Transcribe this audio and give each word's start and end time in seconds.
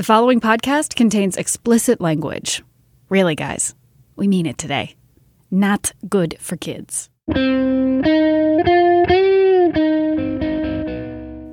The 0.00 0.04
following 0.04 0.40
podcast 0.40 0.94
contains 0.96 1.36
explicit 1.36 2.00
language. 2.00 2.62
Really, 3.10 3.34
guys, 3.34 3.74
we 4.16 4.28
mean 4.28 4.46
it 4.46 4.56
today. 4.56 4.96
Not 5.50 5.92
good 6.08 6.38
for 6.40 6.56
kids. 6.56 7.10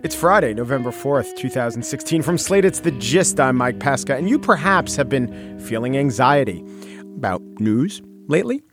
It's 0.01 0.15
Friday, 0.15 0.53
November 0.53 0.91
4th, 0.91 1.35
2016. 1.35 2.21
From 2.21 2.37
Slate, 2.37 2.63
it's 2.63 2.79
The 2.79 2.91
Gist. 2.91 3.37
I'm 3.37 3.57
Mike 3.57 3.79
Pesca, 3.79 4.15
and 4.15 4.29
you 4.29 4.39
perhaps 4.39 4.95
have 4.95 5.09
been 5.09 5.59
feeling 5.59 5.97
anxiety 5.97 6.63
about 7.17 7.41
news 7.59 8.01
lately. 8.29 8.63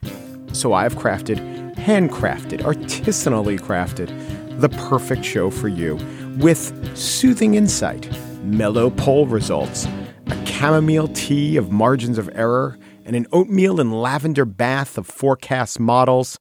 So 0.53 0.73
I 0.73 0.85
have 0.85 0.95
crafted, 0.95 1.75
handcrafted, 1.75 2.61
artisanally 2.61 3.59
crafted, 3.59 4.61
the 4.61 4.69
perfect 4.69 5.25
show 5.25 5.51
for 5.51 5.67
you 5.67 5.97
with 6.39 6.97
soothing 6.97 7.57
insight, 7.57 8.09
mellow 8.45 8.91
poll 8.91 9.27
results, 9.27 9.87
a 10.27 10.47
chamomile 10.47 11.09
tea 11.09 11.57
of 11.57 11.73
margins 11.73 12.19
of 12.19 12.31
error, 12.35 12.79
and 13.05 13.17
an 13.17 13.27
oatmeal 13.33 13.81
and 13.81 13.93
lavender 13.93 14.45
bath 14.45 14.97
of 14.97 15.07
forecast 15.07 15.81
models. 15.81 16.39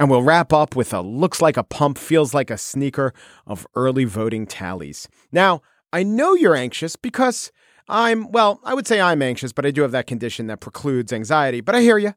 And 0.00 0.10
we'll 0.10 0.22
wrap 0.22 0.52
up 0.52 0.74
with 0.74 0.92
a 0.92 1.00
looks 1.00 1.40
like 1.40 1.56
a 1.56 1.62
pump, 1.62 1.96
feels 1.98 2.34
like 2.34 2.50
a 2.50 2.58
sneaker 2.58 3.12
of 3.46 3.66
early 3.74 4.04
voting 4.04 4.46
tallies. 4.46 5.08
Now, 5.30 5.62
I 5.92 6.02
know 6.02 6.34
you're 6.34 6.56
anxious 6.56 6.96
because 6.96 7.52
I'm, 7.88 8.30
well, 8.32 8.60
I 8.64 8.74
would 8.74 8.86
say 8.86 9.00
I'm 9.00 9.22
anxious, 9.22 9.52
but 9.52 9.66
I 9.66 9.70
do 9.70 9.82
have 9.82 9.92
that 9.92 10.06
condition 10.06 10.46
that 10.48 10.60
precludes 10.60 11.12
anxiety. 11.12 11.60
But 11.60 11.74
I 11.74 11.82
hear 11.82 11.98
you. 11.98 12.14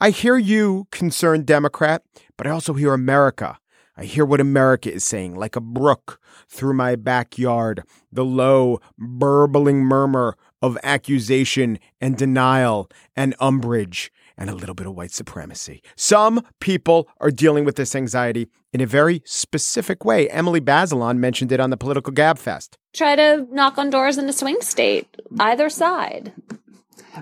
I 0.00 0.10
hear 0.10 0.38
you, 0.38 0.86
concerned 0.90 1.46
Democrat, 1.46 2.02
but 2.36 2.46
I 2.46 2.50
also 2.50 2.74
hear 2.74 2.94
America. 2.94 3.58
I 3.98 4.04
hear 4.04 4.24
what 4.24 4.40
America 4.40 4.92
is 4.92 5.02
saying, 5.02 5.34
like 5.34 5.56
a 5.56 5.60
brook 5.60 6.20
through 6.48 6.74
my 6.74 6.94
backyard, 6.94 7.82
the 8.12 8.24
low, 8.24 8.78
burbling 8.96 9.78
murmur 9.78 10.36
of 10.62 10.78
accusation 10.84 11.80
and 12.00 12.16
denial 12.16 12.88
and 13.16 13.34
umbrage 13.40 14.12
and 14.36 14.48
a 14.48 14.54
little 14.54 14.76
bit 14.76 14.86
of 14.86 14.94
white 14.94 15.10
supremacy. 15.10 15.82
Some 15.96 16.42
people 16.60 17.08
are 17.20 17.32
dealing 17.32 17.64
with 17.64 17.74
this 17.74 17.96
anxiety 17.96 18.46
in 18.72 18.80
a 18.80 18.86
very 18.86 19.20
specific 19.24 20.04
way. 20.04 20.28
Emily 20.30 20.60
Bazelon 20.60 21.18
mentioned 21.18 21.50
it 21.50 21.58
on 21.58 21.70
the 21.70 21.76
Political 21.76 22.12
Gab 22.12 22.38
Fest. 22.38 22.78
Try 22.92 23.16
to 23.16 23.48
knock 23.50 23.78
on 23.78 23.90
doors 23.90 24.16
in 24.16 24.28
a 24.28 24.32
swing 24.32 24.60
state, 24.60 25.08
either 25.40 25.68
side. 25.68 26.32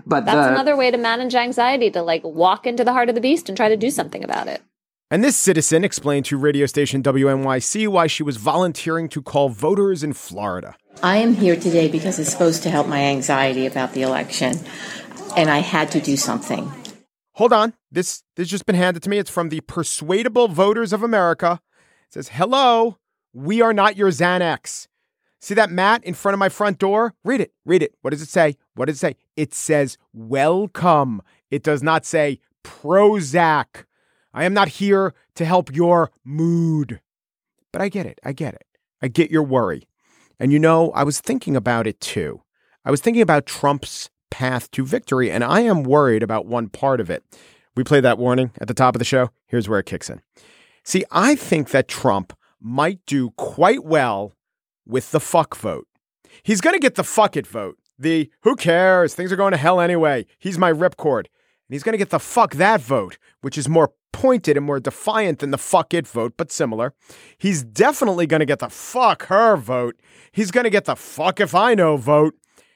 But 0.05 0.27
That's 0.27 0.47
the, 0.47 0.53
another 0.53 0.77
way 0.77 0.91
to 0.91 0.99
manage 0.99 1.35
anxiety 1.35 1.91
to 1.93 2.03
like 2.03 2.23
walk 2.23 2.67
into 2.67 2.85
the 2.85 2.93
heart 2.93 3.09
of 3.09 3.15
the 3.15 3.21
beast 3.23 3.49
and 3.49 3.57
try 3.57 3.71
to 3.71 3.79
do 3.79 3.89
something 3.89 4.23
about 4.23 4.47
it. 4.47 4.61
And 5.09 5.23
this 5.23 5.37
citizen 5.37 5.85
explained 5.85 6.25
to 6.27 6.37
radio 6.37 6.67
station 6.67 7.01
WNYC 7.01 7.87
why 7.87 8.09
she 8.09 8.25
was 8.25 8.39
volunteering 8.39 9.09
to 9.11 9.23
call 9.23 9.49
voters 9.49 10.03
in 10.03 10.15
Florida. 10.15 10.75
I 11.01 11.19
am 11.19 11.35
here 11.35 11.55
today 11.55 11.87
because 11.87 12.19
it's 12.19 12.33
supposed 12.33 12.65
to 12.65 12.71
help 12.71 12.89
my 12.89 12.99
anxiety 12.99 13.67
about 13.67 13.93
the 13.93 14.03
election, 14.03 14.59
and 15.37 15.49
I 15.49 15.59
had 15.59 15.93
to 15.93 16.01
do 16.01 16.17
something. 16.17 16.73
Hold 17.35 17.53
on. 17.53 17.75
This 17.93 18.25
this 18.35 18.49
just 18.49 18.67
been 18.67 18.75
handed 18.75 19.05
to 19.05 19.09
me. 19.09 19.19
It's 19.19 19.31
from 19.31 19.51
the 19.51 19.61
Persuadable 19.61 20.49
Voters 20.49 20.93
of 20.93 21.05
America. 21.05 21.61
It 22.09 22.15
says, 22.15 22.31
"Hello, 22.31 22.99
we 23.33 23.63
are 23.63 23.73
not 23.73 23.97
your 23.97 24.11
Xanax." 24.11 24.89
See 25.41 25.55
that 25.55 25.71
mat 25.71 26.03
in 26.03 26.15
front 26.15 26.35
of 26.35 26.41
my 26.41 26.49
front 26.49 26.79
door? 26.79 27.15
Read 27.23 27.41
it. 27.41 27.53
Read 27.65 27.85
it. 27.85 27.95
What 28.03 28.11
does 28.11 28.23
it 28.23 28.29
say? 28.29 28.57
What 28.75 28.87
does 28.87 28.97
it 28.97 28.99
say? 28.99 29.17
It 29.37 29.55
says 29.55 29.99
welcome. 30.13 31.23
It 31.49 31.63
does 31.63 31.81
not 31.81 32.05
say 32.05 32.41
Prozac. 32.65 33.85
I 34.37 34.45
am 34.45 34.53
not 34.53 34.69
here 34.69 35.15
to 35.35 35.47
help 35.47 35.75
your 35.75 36.13
mood. 36.23 37.01
But 37.73 37.81
I 37.81 37.89
get 37.89 38.05
it. 38.05 38.21
I 38.23 38.33
get 38.33 38.55
it. 38.55 38.67
I 39.01 39.09
get 39.09 39.31
your 39.31 39.43
worry. 39.43 39.89
And 40.39 40.53
you 40.53 40.59
know, 40.59 40.91
I 40.93 41.05
was 41.05 41.21
thinking 41.21 41.57
about 41.57 41.87
it 41.87 42.01
too. 42.01 42.43
I 42.85 42.91
was 42.91 43.01
thinking 43.01 43.23
about 43.23 43.47
Trump's 43.47 44.11
path 44.31 44.71
to 44.73 44.85
victory, 44.85 45.31
and 45.31 45.43
I 45.43 45.61
am 45.61 45.83
worried 45.83 46.23
about 46.23 46.45
one 46.45 46.69
part 46.69 47.01
of 47.01 47.09
it. 47.09 47.25
We 47.75 47.83
played 47.83 48.05
that 48.05 48.19
warning 48.19 48.51
at 48.61 48.69
the 48.69 48.75
top 48.75 48.95
of 48.95 48.99
the 48.99 49.07
show. 49.07 49.31
Here's 49.47 49.69
where 49.69 49.79
it 49.79 49.87
kicks 49.87 50.11
in. 50.11 50.21
See, 50.85 51.05
I 51.11 51.35
think 51.35 51.71
that 51.71 51.89
Trump 51.89 52.35
might 52.61 53.01
do 53.07 53.31
quite 53.31 53.85
well 53.85 54.35
with 54.87 55.13
the 55.13 55.21
fuck 55.21 55.57
vote. 55.57 55.89
He's 56.43 56.61
going 56.61 56.75
to 56.75 56.81
get 56.81 56.97
the 56.97 57.05
fuck 57.05 57.37
it 57.37 57.47
vote. 57.47 57.79
The 57.99 58.31
who 58.43 58.55
cares? 58.55 59.15
Things 59.15 59.33
are 59.33 59.37
going 59.37 59.53
to 59.53 59.59
hell 59.59 59.81
anyway. 59.81 60.27
He's 60.39 60.59
my 60.59 60.71
ripcord. 60.71 61.25
And 61.69 61.75
he's 61.75 61.83
going 61.83 61.95
to 61.95 61.99
get 61.99 62.11
the 62.11 62.21
fuck 62.21 62.55
that 62.57 62.81
vote, 62.81 63.19
which 63.41 63.57
is 63.59 63.69
more 63.69 63.95
pointed 64.17 64.57
and 64.57 64.65
more 64.65 64.81
defiant 64.81 65.41
than 65.41 65.51
the 65.51 65.59
fuck 65.59 65.93
it 65.93 66.09
vote, 66.09 66.33
but 66.39 66.51
similar. 66.51 66.95
He's 67.37 67.63
definitely 67.63 68.27
going 68.27 68.41
to 68.41 68.47
get 68.47 68.61
the 68.61 68.71
fuck 68.71 69.27
her 69.27 69.59
vote. 69.59 70.01
He's 70.33 70.51
going 70.51 70.65
to 70.65 70.71
get 70.71 70.87
the 70.87 70.97
fuck 70.97 71.39
if 71.39 71.55
I 71.55 71.75
know 71.75 71.99
vote. 71.99 72.35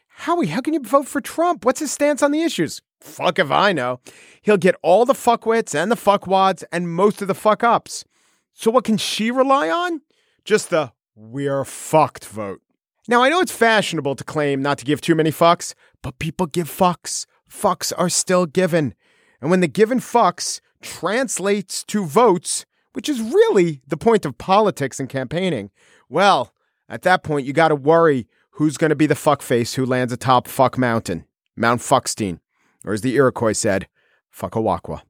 Howie, 0.08 0.48
how 0.48 0.60
can 0.60 0.74
you 0.74 0.80
vote 0.80 1.08
for 1.08 1.22
Trump? 1.22 1.64
What's 1.64 1.80
his 1.80 1.90
stance 1.90 2.22
on 2.22 2.30
the 2.30 2.42
issues? 2.42 2.82
Fuck 3.00 3.38
if 3.38 3.50
I 3.50 3.72
know. 3.72 4.00
He'll 4.42 4.58
get 4.58 4.74
all 4.82 5.06
the 5.06 5.14
fuckwits 5.14 5.74
and 5.74 5.90
the 5.90 5.96
fuckwads 5.96 6.62
and 6.70 6.92
most 6.92 7.22
of 7.22 7.28
the 7.28 7.34
fuck 7.34 7.64
ups. 7.64 8.04
So 8.52 8.70
what 8.70 8.84
can 8.84 8.98
she 8.98 9.30
rely 9.30 9.70
on? 9.70 10.02
Just 10.44 10.68
the 10.68 10.92
we're 11.16 11.64
fucked 11.64 12.26
vote. 12.26 12.60
Now, 13.08 13.22
I 13.22 13.30
know 13.30 13.40
it's 13.40 13.50
fashionable 13.50 14.14
to 14.16 14.24
claim 14.24 14.60
not 14.60 14.76
to 14.76 14.84
give 14.84 15.00
too 15.00 15.14
many 15.14 15.30
fucks, 15.30 15.72
but 16.02 16.18
people 16.18 16.44
give 16.44 16.68
fucks. 16.68 17.24
Fucks 17.50 17.94
are 17.96 18.10
still 18.10 18.44
given. 18.44 18.94
And 19.40 19.50
when 19.50 19.60
the 19.60 19.68
given 19.68 20.00
fucks 20.00 20.60
translates 20.82 21.84
to 21.84 22.04
votes, 22.04 22.66
which 22.92 23.08
is 23.08 23.20
really 23.20 23.82
the 23.86 23.96
point 23.96 24.24
of 24.24 24.38
politics 24.38 24.98
and 24.98 25.08
campaigning, 25.08 25.70
well, 26.08 26.52
at 26.88 27.02
that 27.02 27.22
point, 27.22 27.46
you 27.46 27.52
got 27.52 27.68
to 27.68 27.76
worry 27.76 28.26
who's 28.52 28.76
going 28.76 28.90
to 28.90 28.96
be 28.96 29.06
the 29.06 29.14
fuckface 29.14 29.74
who 29.74 29.86
lands 29.86 30.12
atop 30.12 30.48
Fuck 30.48 30.76
Mountain, 30.76 31.24
Mount 31.56 31.80
Fuckstein, 31.80 32.40
or 32.84 32.92
as 32.92 33.00
the 33.00 33.14
Iroquois 33.14 33.52
said, 33.52 33.86
Fuckawakwa. 34.34 35.02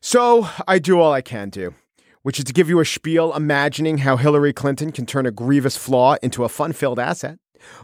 So 0.00 0.48
I 0.66 0.78
do 0.78 0.98
all 0.98 1.12
I 1.12 1.20
can 1.20 1.50
do, 1.50 1.74
which 2.22 2.38
is 2.38 2.44
to 2.46 2.52
give 2.52 2.68
you 2.68 2.80
a 2.80 2.84
spiel 2.86 3.34
imagining 3.34 3.98
how 3.98 4.16
Hillary 4.16 4.52
Clinton 4.52 4.92
can 4.92 5.04
turn 5.04 5.26
a 5.26 5.30
grievous 5.30 5.76
flaw 5.76 6.16
into 6.22 6.44
a 6.44 6.48
fun 6.48 6.72
filled 6.72 6.98
asset. 6.98 7.38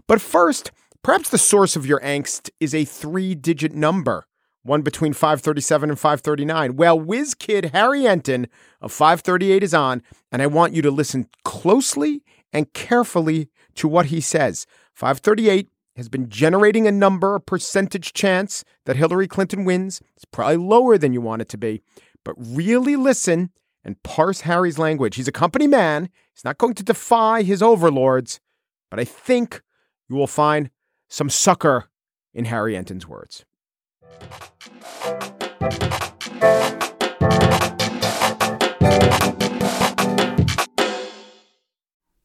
But 0.07 0.23
first, 0.23 0.73
perhaps 1.03 1.29
the 1.29 1.39
source 1.39 1.77
of 1.77 1.85
your 1.85 2.01
angst 2.01 2.49
is 2.59 2.75
a 2.75 2.87
three 2.87 3.35
digit 3.35 3.75
number, 3.75 4.27
one 4.67 4.83
between 4.83 5.13
537 5.13 5.91
and 5.91 5.99
539. 5.99 6.77
Well, 6.77 6.99
whiz 6.99 7.35
kid 7.35 7.71
Harry 7.73 8.03
Enten 8.03 8.47
of 8.81 8.93
538 8.93 9.63
is 9.63 9.75
on, 9.75 10.03
and 10.31 10.43
I 10.43 10.47
want 10.47 10.75
you 10.75 10.83
to 10.83 10.91
listen 10.91 11.29
closely 11.45 12.23
and 12.53 12.73
carefully 12.73 13.49
to 13.77 13.89
what 13.89 14.07
he 14.07 14.21
says. 14.21 14.67
538 14.95 15.69
has 15.97 16.09
been 16.09 16.29
generating 16.29 16.87
a 16.87 16.93
number, 16.93 17.35
a 17.35 17.41
percentage 17.41 18.13
chance 18.13 18.65
that 18.85 18.97
Hillary 18.97 19.29
Clinton 19.29 19.65
wins. 19.65 20.03
It's 20.15 20.25
probably 20.25 20.59
lower 20.59 20.99
than 20.99 21.13
you 21.13 21.21
want 21.21 21.43
it 21.43 21.49
to 21.51 21.59
be, 21.59 21.83
but 22.25 22.35
really 22.39 22.97
listen 22.97 23.51
and 23.85 24.03
parse 24.03 24.43
Harry's 24.43 24.79
language. 24.79 25.17
He's 25.17 25.29
a 25.29 25.33
company 25.33 25.67
man. 25.67 26.11
He's 26.35 26.45
not 26.45 26.59
going 26.59 26.75
to 26.75 26.83
defy 26.83 27.43
his 27.43 27.63
overlords, 27.63 28.41
but 28.91 29.01
I 29.01 29.05
think 29.05 29.63
you 30.09 30.17
will 30.17 30.27
find 30.27 30.71
some 31.09 31.31
succor 31.31 31.85
in 32.35 32.47
Harry 32.47 32.75
Enten's 32.75 33.07
words. 33.07 33.45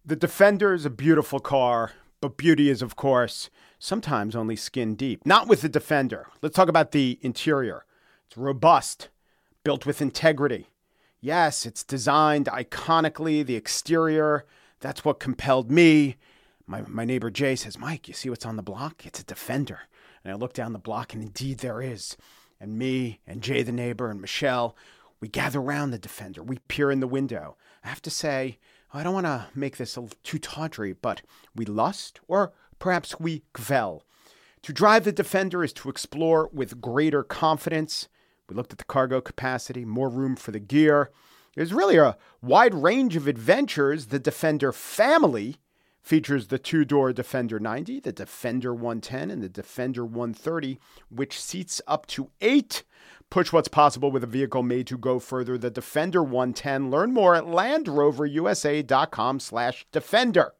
The 0.03 0.17
Defender 0.17 0.73
is 0.73 0.85
a 0.85 0.89
beautiful 0.89 1.39
car, 1.39 1.93
but 2.19 2.35
beauty 2.35 2.69
is, 2.69 2.81
of 2.81 2.97
course, 2.97 3.49
sometimes 3.79 4.35
only 4.35 4.57
skin 4.57 4.95
deep. 4.95 5.25
Not 5.25 5.47
with 5.47 5.61
the 5.61 5.69
Defender. 5.69 6.27
Let's 6.41 6.55
talk 6.55 6.67
about 6.67 6.91
the 6.91 7.17
interior. 7.21 7.85
It's 8.27 8.37
robust, 8.37 9.07
built 9.63 9.85
with 9.85 10.01
integrity. 10.01 10.67
Yes, 11.21 11.65
it's 11.65 11.83
designed 11.83 12.47
iconically, 12.47 13.45
the 13.45 13.55
exterior. 13.55 14.45
That's 14.81 15.05
what 15.05 15.19
compelled 15.19 15.71
me. 15.71 16.17
My, 16.67 16.81
my 16.87 17.05
neighbor 17.05 17.29
Jay 17.29 17.55
says, 17.55 17.77
Mike, 17.77 18.07
you 18.07 18.13
see 18.13 18.29
what's 18.29 18.45
on 18.45 18.57
the 18.57 18.63
block? 18.63 19.05
It's 19.05 19.21
a 19.21 19.25
Defender. 19.25 19.81
And 20.23 20.31
I 20.33 20.35
look 20.35 20.53
down 20.53 20.73
the 20.73 20.79
block, 20.79 21.13
and 21.13 21.23
indeed 21.23 21.59
there 21.59 21.81
is. 21.81 22.17
And 22.59 22.77
me 22.77 23.19
and 23.25 23.41
Jay, 23.41 23.63
the 23.63 23.71
neighbor, 23.71 24.09
and 24.11 24.21
Michelle, 24.21 24.75
we 25.19 25.27
gather 25.27 25.59
around 25.59 25.91
the 25.91 25.97
Defender. 25.97 26.43
We 26.43 26.59
peer 26.67 26.91
in 26.91 26.99
the 26.99 27.07
window. 27.07 27.57
I 27.83 27.89
have 27.89 28.01
to 28.03 28.09
say, 28.09 28.59
I 28.93 29.03
don't 29.03 29.13
want 29.13 29.25
to 29.25 29.47
make 29.55 29.77
this 29.77 29.97
too 30.23 30.37
tawdry, 30.37 30.93
but 30.93 31.21
we 31.55 31.65
lust, 31.65 32.19
or 32.27 32.53
perhaps 32.77 33.19
we 33.19 33.43
kvell, 33.53 34.03
To 34.63 34.73
drive 34.73 35.05
the 35.05 35.11
Defender 35.11 35.63
is 35.63 35.73
to 35.73 35.89
explore 35.89 36.49
with 36.53 36.81
greater 36.81 37.23
confidence. 37.23 38.07
We 38.47 38.55
looked 38.55 38.71
at 38.71 38.77
the 38.77 38.83
cargo 38.83 39.21
capacity, 39.21 39.85
more 39.85 40.09
room 40.09 40.35
for 40.35 40.51
the 40.51 40.59
gear. 40.59 41.09
There's 41.55 41.73
really 41.73 41.97
a 41.97 42.17
wide 42.41 42.73
range 42.73 43.15
of 43.15 43.27
adventures. 43.27 44.07
The 44.07 44.19
Defender 44.19 44.71
family 44.71 45.57
features 46.01 46.47
the 46.47 46.59
two 46.59 46.83
door 46.85 47.13
Defender 47.13 47.59
90, 47.59 47.99
the 47.99 48.11
Defender 48.11 48.73
110, 48.73 49.29
and 49.29 49.41
the 49.43 49.49
Defender 49.49 50.05
130, 50.05 50.79
which 51.09 51.39
seats 51.39 51.81
up 51.87 52.05
to 52.07 52.29
eight. 52.41 52.83
Push 53.29 53.53
what's 53.53 53.67
possible 53.69 54.11
with 54.11 54.23
a 54.23 54.27
vehicle 54.27 54.63
made 54.63 54.87
to 54.87 54.97
go 54.97 55.19
further. 55.19 55.57
The 55.57 55.69
Defender 55.69 56.21
110. 56.21 56.91
Learn 56.91 57.13
more 57.13 57.35
at 57.35 57.45
LandRoverUSA.com 57.45 59.39
slash 59.39 59.85
Defender. 59.91 60.53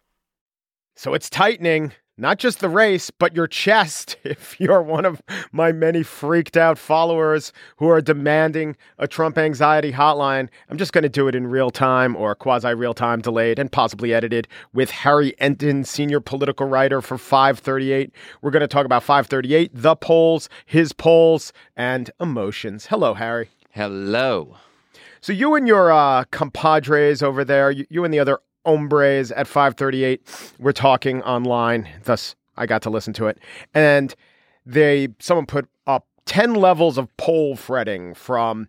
So 0.95 1.13
it's 1.13 1.29
tightening 1.29 1.93
not 2.21 2.37
just 2.37 2.59
the 2.59 2.69
race, 2.69 3.09
but 3.09 3.35
your 3.35 3.47
chest. 3.47 4.15
If 4.31 4.59
you're 4.59 4.81
one 4.81 5.03
of 5.03 5.21
my 5.51 5.71
many 5.71 6.03
freaked 6.03 6.55
out 6.55 6.77
followers 6.77 7.51
who 7.77 7.89
are 7.89 8.01
demanding 8.01 8.77
a 8.97 9.07
Trump 9.07 9.37
anxiety 9.37 9.91
hotline, 9.91 10.47
I'm 10.69 10.77
just 10.77 10.93
going 10.93 11.01
to 11.01 11.09
do 11.09 11.27
it 11.27 11.35
in 11.35 11.47
real 11.47 11.69
time 11.69 12.15
or 12.15 12.33
quasi 12.35 12.73
real 12.73 12.93
time, 12.93 13.19
delayed 13.19 13.59
and 13.59 13.71
possibly 13.71 14.13
edited 14.13 14.47
with 14.73 14.91
Harry 14.91 15.33
Enten, 15.41 15.85
senior 15.85 16.21
political 16.21 16.67
writer 16.67 17.01
for 17.01 17.17
538. 17.17 18.13
We're 18.41 18.51
going 18.51 18.61
to 18.61 18.67
talk 18.67 18.85
about 18.85 19.03
538, 19.03 19.71
the 19.73 19.95
polls, 19.95 20.47
his 20.65 20.93
polls, 20.93 21.51
and 21.75 22.11
emotions. 22.19 22.85
Hello, 22.85 23.15
Harry. 23.15 23.49
Hello. 23.71 24.57
So 25.19 25.33
you 25.33 25.55
and 25.55 25.67
your 25.67 25.91
uh, 25.91 26.23
compadres 26.31 27.21
over 27.21 27.43
there, 27.43 27.71
you, 27.71 27.85
you 27.89 28.05
and 28.05 28.13
the 28.13 28.19
other 28.19 28.39
hombres 28.65 29.31
at 29.31 29.47
538 29.47 30.53
were 30.59 30.73
talking 30.73 31.21
online. 31.23 31.87
Thus 32.03 32.35
i 32.57 32.65
got 32.65 32.81
to 32.83 32.89
listen 32.89 33.13
to 33.13 33.27
it. 33.27 33.39
And 33.73 34.13
they 34.65 35.09
someone 35.19 35.45
put 35.45 35.67
up 35.87 36.05
10 36.25 36.53
levels 36.53 36.97
of 36.97 37.15
poll 37.17 37.55
fretting 37.55 38.13
from 38.13 38.67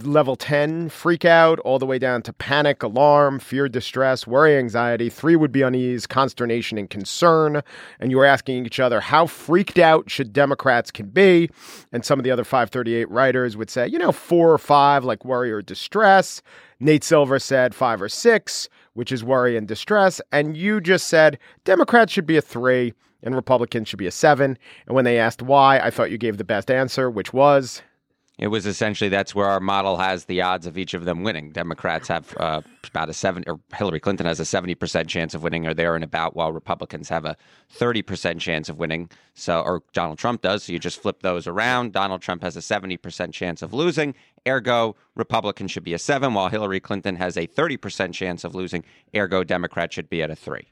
level 0.00 0.36
10 0.36 0.88
freak 0.88 1.24
out 1.24 1.58
all 1.60 1.78
the 1.78 1.84
way 1.84 1.98
down 1.98 2.22
to 2.22 2.32
panic 2.32 2.82
alarm 2.82 3.38
fear 3.38 3.68
distress 3.68 4.26
worry 4.26 4.56
anxiety. 4.56 5.10
Three 5.10 5.36
would 5.36 5.52
be 5.52 5.62
unease 5.62 6.06
consternation 6.06 6.78
and 6.78 6.88
concern. 6.88 7.62
And 8.00 8.10
you 8.10 8.16
were 8.16 8.24
asking 8.24 8.64
each 8.64 8.80
other 8.80 9.00
how 9.00 9.26
freaked 9.26 9.78
out 9.78 10.10
should 10.10 10.32
democrats 10.32 10.90
can 10.90 11.08
be. 11.08 11.50
And 11.92 12.04
some 12.04 12.18
of 12.18 12.24
the 12.24 12.30
other 12.30 12.44
538 12.44 13.10
writers 13.10 13.56
would 13.56 13.70
say 13.70 13.86
you 13.86 13.98
know 13.98 14.12
four 14.12 14.52
or 14.52 14.58
five 14.58 15.04
like 15.04 15.24
worry 15.24 15.52
or 15.52 15.62
distress. 15.62 16.42
Nate 16.80 17.04
silver 17.04 17.38
said 17.38 17.74
five 17.74 18.00
or 18.00 18.08
six 18.08 18.68
which 18.94 19.12
is 19.12 19.24
worry 19.24 19.56
and 19.56 19.68
distress. 19.68 20.20
And 20.30 20.56
you 20.56 20.80
just 20.80 21.08
said 21.08 21.38
Democrats 21.64 22.12
should 22.12 22.26
be 22.26 22.36
a 22.36 22.42
three 22.42 22.94
and 23.22 23.34
Republicans 23.34 23.88
should 23.88 23.98
be 23.98 24.06
a 24.06 24.12
seven. 24.12 24.58
And 24.86 24.94
when 24.94 25.04
they 25.04 25.18
asked 25.18 25.42
why, 25.42 25.78
I 25.78 25.90
thought 25.90 26.10
you 26.10 26.18
gave 26.18 26.38
the 26.38 26.44
best 26.44 26.70
answer, 26.70 27.10
which 27.10 27.32
was. 27.32 27.82
It 28.42 28.48
was 28.48 28.66
essentially 28.66 29.08
that's 29.08 29.36
where 29.36 29.46
our 29.46 29.60
model 29.60 29.98
has 29.98 30.24
the 30.24 30.42
odds 30.42 30.66
of 30.66 30.76
each 30.76 30.94
of 30.94 31.04
them 31.04 31.22
winning. 31.22 31.52
Democrats 31.52 32.08
have 32.08 32.36
uh, 32.38 32.62
about 32.88 33.08
a 33.08 33.14
seven, 33.14 33.44
or 33.46 33.60
Hillary 33.72 34.00
Clinton 34.00 34.26
has 34.26 34.40
a 34.40 34.44
seventy 34.44 34.74
percent 34.74 35.08
chance 35.08 35.32
of 35.32 35.44
winning, 35.44 35.64
or 35.64 35.74
there 35.74 35.94
and 35.94 36.02
about, 36.02 36.34
while 36.34 36.50
Republicans 36.50 37.08
have 37.08 37.24
a 37.24 37.36
thirty 37.70 38.02
percent 38.02 38.40
chance 38.40 38.68
of 38.68 38.78
winning. 38.78 39.08
So, 39.34 39.60
or 39.60 39.84
Donald 39.92 40.18
Trump 40.18 40.42
does. 40.42 40.64
So 40.64 40.72
you 40.72 40.80
just 40.80 41.00
flip 41.00 41.22
those 41.22 41.46
around. 41.46 41.92
Donald 41.92 42.20
Trump 42.20 42.42
has 42.42 42.56
a 42.56 42.62
seventy 42.62 42.96
percent 42.96 43.32
chance 43.32 43.62
of 43.62 43.72
losing. 43.72 44.12
Ergo, 44.44 44.96
Republican 45.14 45.68
should 45.68 45.84
be 45.84 45.94
a 45.94 45.98
seven, 46.00 46.34
while 46.34 46.48
Hillary 46.48 46.80
Clinton 46.80 47.14
has 47.14 47.36
a 47.36 47.46
thirty 47.46 47.76
percent 47.76 48.12
chance 48.12 48.42
of 48.42 48.56
losing. 48.56 48.82
Ergo, 49.14 49.44
Democrat 49.44 49.92
should 49.92 50.10
be 50.10 50.20
at 50.20 50.30
a 50.32 50.34
three. 50.34 50.66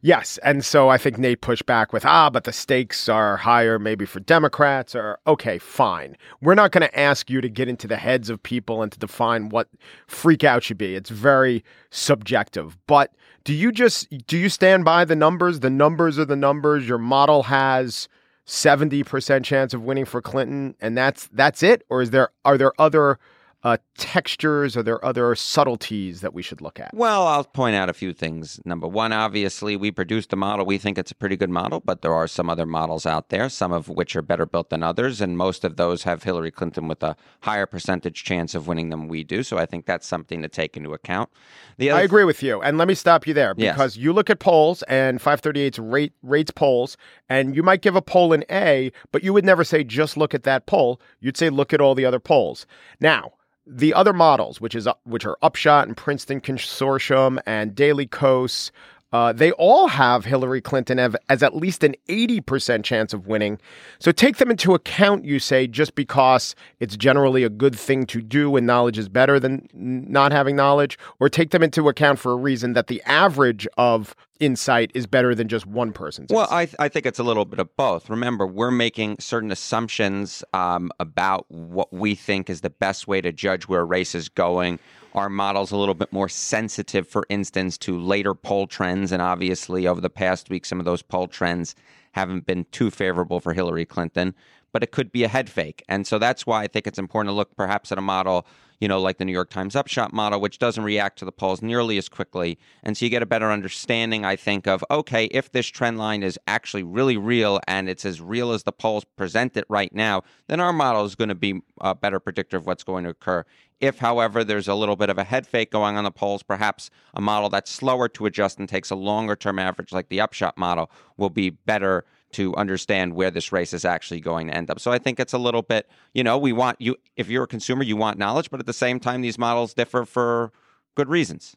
Yes. 0.00 0.38
And 0.38 0.64
so 0.64 0.88
I 0.88 0.98
think 0.98 1.18
Nate 1.18 1.40
pushed 1.40 1.66
back 1.66 1.92
with, 1.92 2.04
ah, 2.04 2.30
but 2.30 2.44
the 2.44 2.52
stakes 2.52 3.08
are 3.08 3.36
higher 3.36 3.78
maybe 3.78 4.04
for 4.04 4.20
Democrats 4.20 4.94
or, 4.94 5.18
okay, 5.26 5.58
fine. 5.58 6.16
We're 6.40 6.54
not 6.54 6.70
going 6.70 6.86
to 6.86 6.98
ask 6.98 7.28
you 7.28 7.40
to 7.40 7.48
get 7.48 7.68
into 7.68 7.88
the 7.88 7.96
heads 7.96 8.30
of 8.30 8.42
people 8.42 8.82
and 8.82 8.92
to 8.92 8.98
define 8.98 9.48
what 9.48 9.68
freak 10.06 10.44
out 10.44 10.62
should 10.62 10.78
be. 10.78 10.94
It's 10.94 11.10
very 11.10 11.64
subjective. 11.90 12.78
But 12.86 13.12
do 13.44 13.52
you 13.52 13.72
just, 13.72 14.08
do 14.26 14.38
you 14.38 14.48
stand 14.48 14.84
by 14.84 15.04
the 15.04 15.16
numbers? 15.16 15.60
The 15.60 15.70
numbers 15.70 16.18
are 16.18 16.24
the 16.24 16.36
numbers. 16.36 16.88
Your 16.88 16.98
model 16.98 17.44
has 17.44 18.08
70% 18.46 19.44
chance 19.44 19.74
of 19.74 19.82
winning 19.82 20.04
for 20.04 20.22
Clinton 20.22 20.76
and 20.80 20.96
that's, 20.96 21.28
that's 21.32 21.62
it? 21.62 21.82
Or 21.88 22.02
is 22.02 22.10
there, 22.10 22.30
are 22.44 22.56
there 22.56 22.72
other 22.78 23.18
uh, 23.64 23.76
textures? 23.96 24.76
Are 24.76 24.82
there 24.82 25.04
other 25.04 25.34
subtleties 25.34 26.20
that 26.20 26.32
we 26.32 26.42
should 26.42 26.60
look 26.60 26.78
at? 26.78 26.94
Well, 26.94 27.26
I'll 27.26 27.44
point 27.44 27.74
out 27.74 27.88
a 27.88 27.92
few 27.92 28.12
things. 28.12 28.60
Number 28.64 28.86
one, 28.86 29.12
obviously, 29.12 29.76
we 29.76 29.90
produced 29.90 30.32
a 30.32 30.36
model. 30.36 30.64
We 30.64 30.78
think 30.78 30.96
it's 30.96 31.10
a 31.10 31.14
pretty 31.14 31.36
good 31.36 31.50
model, 31.50 31.80
but 31.80 32.02
there 32.02 32.14
are 32.14 32.28
some 32.28 32.48
other 32.48 32.66
models 32.66 33.04
out 33.04 33.30
there, 33.30 33.48
some 33.48 33.72
of 33.72 33.88
which 33.88 34.14
are 34.14 34.22
better 34.22 34.46
built 34.46 34.70
than 34.70 34.82
others, 34.82 35.20
and 35.20 35.36
most 35.36 35.64
of 35.64 35.76
those 35.76 36.04
have 36.04 36.22
Hillary 36.22 36.50
Clinton 36.50 36.86
with 36.86 37.02
a 37.02 37.16
higher 37.40 37.66
percentage 37.66 38.22
chance 38.22 38.54
of 38.54 38.68
winning 38.68 38.90
than 38.90 39.08
we 39.08 39.24
do. 39.24 39.42
So 39.42 39.58
I 39.58 39.66
think 39.66 39.86
that's 39.86 40.06
something 40.06 40.42
to 40.42 40.48
take 40.48 40.76
into 40.76 40.92
account. 40.92 41.30
The 41.78 41.90
I 41.90 42.02
agree 42.02 42.24
with 42.24 42.42
you, 42.42 42.60
and 42.62 42.78
let 42.78 42.88
me 42.88 42.94
stop 42.94 43.26
you 43.26 43.34
there 43.34 43.54
because 43.54 43.96
yes. 43.96 44.02
you 44.02 44.12
look 44.12 44.30
at 44.30 44.38
polls 44.38 44.82
and 44.84 45.20
538's 45.20 45.78
rate 45.78 46.12
rates 46.22 46.50
polls, 46.50 46.96
and 47.28 47.56
you 47.56 47.62
might 47.62 47.82
give 47.82 47.96
a 47.96 48.02
poll 48.02 48.32
an 48.32 48.44
A, 48.50 48.92
but 49.10 49.24
you 49.24 49.32
would 49.32 49.44
never 49.44 49.64
say 49.64 49.82
just 49.82 50.16
look 50.16 50.34
at 50.34 50.44
that 50.44 50.66
poll. 50.66 51.00
You'd 51.20 51.36
say 51.36 51.50
look 51.50 51.72
at 51.72 51.80
all 51.80 51.94
the 51.94 52.04
other 52.04 52.20
polls. 52.20 52.66
Now 53.00 53.32
the 53.68 53.92
other 53.94 54.12
models, 54.12 54.60
which 54.60 54.74
is 54.74 54.88
which 55.04 55.26
are 55.26 55.36
Upshot 55.42 55.86
and 55.86 55.96
Princeton 55.96 56.40
Consortium 56.40 57.38
and 57.46 57.74
Daily 57.74 58.06
Kos, 58.06 58.72
uh, 59.12 59.32
they 59.32 59.52
all 59.52 59.88
have 59.88 60.24
Hillary 60.24 60.60
Clinton 60.60 60.98
as 60.98 61.42
at 61.42 61.56
least 61.56 61.82
an 61.82 61.94
80% 62.08 62.84
chance 62.84 63.14
of 63.14 63.26
winning. 63.26 63.58
So 63.98 64.12
take 64.12 64.36
them 64.36 64.50
into 64.50 64.74
account, 64.74 65.24
you 65.24 65.38
say, 65.38 65.66
just 65.66 65.94
because 65.94 66.54
it's 66.78 66.96
generally 66.96 67.42
a 67.42 67.48
good 67.48 67.74
thing 67.74 68.04
to 68.06 68.20
do 68.20 68.54
and 68.56 68.66
knowledge 68.66 68.98
is 68.98 69.08
better 69.08 69.40
than 69.40 69.68
not 69.72 70.32
having 70.32 70.56
knowledge, 70.56 70.98
or 71.20 71.30
take 71.30 71.50
them 71.50 71.62
into 71.62 71.88
account 71.88 72.18
for 72.18 72.32
a 72.32 72.36
reason 72.36 72.74
that 72.74 72.88
the 72.88 73.02
average 73.04 73.66
of 73.78 74.14
insight 74.40 74.90
is 74.94 75.06
better 75.06 75.34
than 75.34 75.48
just 75.48 75.66
one 75.66 75.92
person's. 75.92 76.30
Well, 76.30 76.48
I, 76.50 76.66
th- 76.66 76.76
I 76.78 76.88
think 76.88 77.06
it's 77.06 77.18
a 77.18 77.24
little 77.24 77.44
bit 77.44 77.58
of 77.58 77.74
both. 77.76 78.08
Remember, 78.08 78.46
we're 78.46 78.70
making 78.70 79.18
certain 79.18 79.50
assumptions 79.50 80.44
um, 80.52 80.90
about 81.00 81.44
what 81.50 81.92
we 81.92 82.14
think 82.14 82.48
is 82.48 82.60
the 82.60 82.70
best 82.70 83.08
way 83.08 83.20
to 83.20 83.32
judge 83.32 83.68
where 83.68 83.80
a 83.80 83.84
race 83.84 84.14
is 84.14 84.28
going 84.28 84.78
our 85.14 85.28
model's 85.28 85.70
a 85.70 85.76
little 85.76 85.94
bit 85.94 86.12
more 86.12 86.28
sensitive, 86.28 87.06
for 87.06 87.24
instance, 87.28 87.78
to 87.78 87.98
later 87.98 88.34
poll 88.34 88.66
trends. 88.66 89.12
And 89.12 89.22
obviously, 89.22 89.86
over 89.86 90.00
the 90.00 90.10
past 90.10 90.50
week, 90.50 90.64
some 90.64 90.78
of 90.78 90.84
those 90.84 91.02
poll 91.02 91.28
trends 91.28 91.74
haven't 92.12 92.46
been 92.46 92.66
too 92.70 92.90
favorable 92.90 93.40
for 93.40 93.52
Hillary 93.52 93.84
Clinton, 93.84 94.34
but 94.72 94.82
it 94.82 94.92
could 94.92 95.12
be 95.12 95.24
a 95.24 95.28
head 95.28 95.48
fake. 95.48 95.82
And 95.88 96.06
so 96.06 96.18
that's 96.18 96.46
why 96.46 96.62
I 96.62 96.66
think 96.66 96.86
it's 96.86 96.98
important 96.98 97.30
to 97.30 97.36
look 97.36 97.54
perhaps 97.56 97.92
at 97.92 97.98
a 97.98 98.02
model 98.02 98.46
you 98.80 98.88
know, 98.88 99.00
like 99.00 99.18
the 99.18 99.24
New 99.24 99.32
York 99.32 99.50
Times 99.50 99.74
Upshot 99.74 100.12
model, 100.12 100.40
which 100.40 100.58
doesn't 100.58 100.84
react 100.84 101.18
to 101.18 101.24
the 101.24 101.32
polls 101.32 101.62
nearly 101.62 101.98
as 101.98 102.08
quickly. 102.08 102.58
And 102.82 102.96
so 102.96 103.04
you 103.04 103.10
get 103.10 103.22
a 103.22 103.26
better 103.26 103.50
understanding, 103.50 104.24
I 104.24 104.36
think, 104.36 104.66
of 104.66 104.84
okay, 104.90 105.26
if 105.26 105.52
this 105.52 105.66
trend 105.66 105.98
line 105.98 106.22
is 106.22 106.38
actually 106.46 106.82
really 106.82 107.16
real 107.16 107.60
and 107.66 107.88
it's 107.88 108.04
as 108.04 108.20
real 108.20 108.52
as 108.52 108.62
the 108.62 108.72
polls 108.72 109.04
present 109.04 109.56
it 109.56 109.64
right 109.68 109.92
now, 109.94 110.22
then 110.46 110.60
our 110.60 110.72
model 110.72 111.04
is 111.04 111.14
going 111.14 111.28
to 111.28 111.34
be 111.34 111.60
a 111.80 111.94
better 111.94 112.20
predictor 112.20 112.56
of 112.56 112.66
what's 112.66 112.84
going 112.84 113.04
to 113.04 113.10
occur. 113.10 113.44
If, 113.80 113.98
however, 113.98 114.42
there's 114.42 114.66
a 114.66 114.74
little 114.74 114.96
bit 114.96 115.08
of 115.08 115.18
a 115.18 115.24
head 115.24 115.46
fake 115.46 115.70
going 115.70 115.96
on 115.96 116.04
the 116.04 116.10
polls, 116.10 116.42
perhaps 116.42 116.90
a 117.14 117.20
model 117.20 117.48
that's 117.48 117.70
slower 117.70 118.08
to 118.08 118.26
adjust 118.26 118.58
and 118.58 118.68
takes 118.68 118.90
a 118.90 118.96
longer 118.96 119.36
term 119.36 119.58
average, 119.58 119.92
like 119.92 120.08
the 120.08 120.20
upshot 120.20 120.58
model, 120.58 120.90
will 121.16 121.30
be 121.30 121.50
better 121.50 122.04
to 122.32 122.54
understand 122.56 123.14
where 123.14 123.30
this 123.30 123.52
race 123.52 123.72
is 123.72 123.84
actually 123.84 124.20
going 124.20 124.48
to 124.48 124.54
end 124.54 124.70
up. 124.70 124.80
So 124.80 124.92
I 124.92 124.98
think 124.98 125.18
it's 125.18 125.32
a 125.32 125.38
little 125.38 125.62
bit, 125.62 125.88
you 126.14 126.22
know, 126.22 126.36
we 126.36 126.52
want 126.52 126.80
you, 126.80 126.96
if 127.16 127.28
you're 127.28 127.44
a 127.44 127.48
consumer, 127.48 127.82
you 127.82 127.96
want 127.96 128.18
knowledge, 128.18 128.50
but 128.50 128.60
at 128.60 128.66
the 128.66 128.72
same 128.72 129.00
time, 129.00 129.22
these 129.22 129.38
models 129.38 129.74
differ 129.74 130.04
for 130.04 130.52
good 130.94 131.08
reasons. 131.08 131.56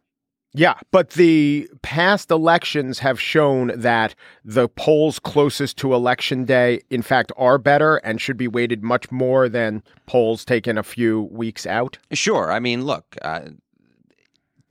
Yeah, 0.54 0.74
but 0.92 1.12
the 1.12 1.70
past 1.82 2.30
elections 2.30 3.00
have 3.00 3.22
shown 3.22 3.72
that 3.74 4.16
the 4.44 4.68
polls 4.68 5.18
closest 5.18 5.78
to 5.78 5.94
election 5.94 6.44
day, 6.44 6.82
in 6.90 7.01
fact, 7.01 7.32
are 7.38 7.58
better 7.58 7.98
and 7.98 8.20
should 8.20 8.36
be 8.36 8.50
weighted 8.50 8.84
much 8.84 9.10
more 9.12 9.48
than 9.48 9.82
polls 10.08 10.44
taken 10.44 10.78
a 10.78 10.84
few 10.84 11.22
weeks 11.32 11.66
out. 11.66 11.98
Sure. 12.12 12.51
I 12.51 12.60
mean, 12.60 12.84
look, 12.84 13.16
uh, 13.22 13.42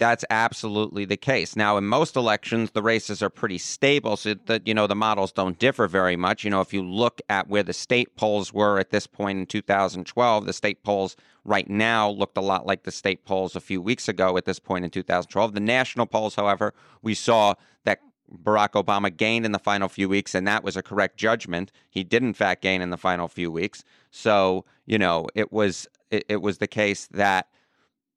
that's 0.00 0.24
absolutely 0.30 1.04
the 1.04 1.18
case. 1.18 1.54
Now, 1.54 1.76
in 1.76 1.84
most 1.84 2.16
elections, 2.16 2.70
the 2.70 2.82
races 2.82 3.22
are 3.22 3.28
pretty 3.28 3.58
stable, 3.58 4.16
so 4.16 4.34
that 4.46 4.66
you 4.66 4.72
know 4.72 4.86
the 4.86 4.96
models 4.96 5.30
don't 5.30 5.58
differ 5.58 5.86
very 5.86 6.16
much. 6.16 6.42
You 6.42 6.50
know, 6.50 6.62
if 6.62 6.72
you 6.72 6.82
look 6.82 7.20
at 7.28 7.48
where 7.48 7.62
the 7.62 7.74
state 7.74 8.16
polls 8.16 8.52
were 8.52 8.78
at 8.78 8.90
this 8.90 9.06
point 9.06 9.38
in 9.38 9.46
2012, 9.46 10.46
the 10.46 10.52
state 10.54 10.82
polls 10.82 11.16
right 11.44 11.68
now 11.68 12.08
looked 12.08 12.38
a 12.38 12.40
lot 12.40 12.66
like 12.66 12.84
the 12.84 12.90
state 12.90 13.26
polls 13.26 13.54
a 13.54 13.60
few 13.60 13.82
weeks 13.82 14.08
ago 14.08 14.38
at 14.38 14.46
this 14.46 14.58
point 14.58 14.86
in 14.86 14.90
2012. 14.90 15.52
The 15.52 15.60
national 15.60 16.06
polls, 16.06 16.34
however, 16.34 16.72
we 17.02 17.14
saw 17.14 17.54
that 17.84 18.00
Barack 18.42 18.82
Obama 18.82 19.14
gained 19.14 19.44
in 19.44 19.52
the 19.52 19.58
final 19.58 19.88
few 19.90 20.08
weeks, 20.08 20.34
and 20.34 20.48
that 20.48 20.64
was 20.64 20.78
a 20.78 20.82
correct 20.82 21.18
judgment. 21.18 21.70
He 21.90 22.04
did, 22.04 22.22
in 22.22 22.32
fact, 22.32 22.62
gain 22.62 22.80
in 22.80 22.88
the 22.88 22.96
final 22.96 23.28
few 23.28 23.52
weeks. 23.52 23.84
So, 24.10 24.64
you 24.86 24.98
know, 24.98 25.26
it 25.34 25.52
was 25.52 25.86
it, 26.10 26.24
it 26.30 26.40
was 26.40 26.56
the 26.56 26.66
case 26.66 27.06
that 27.08 27.48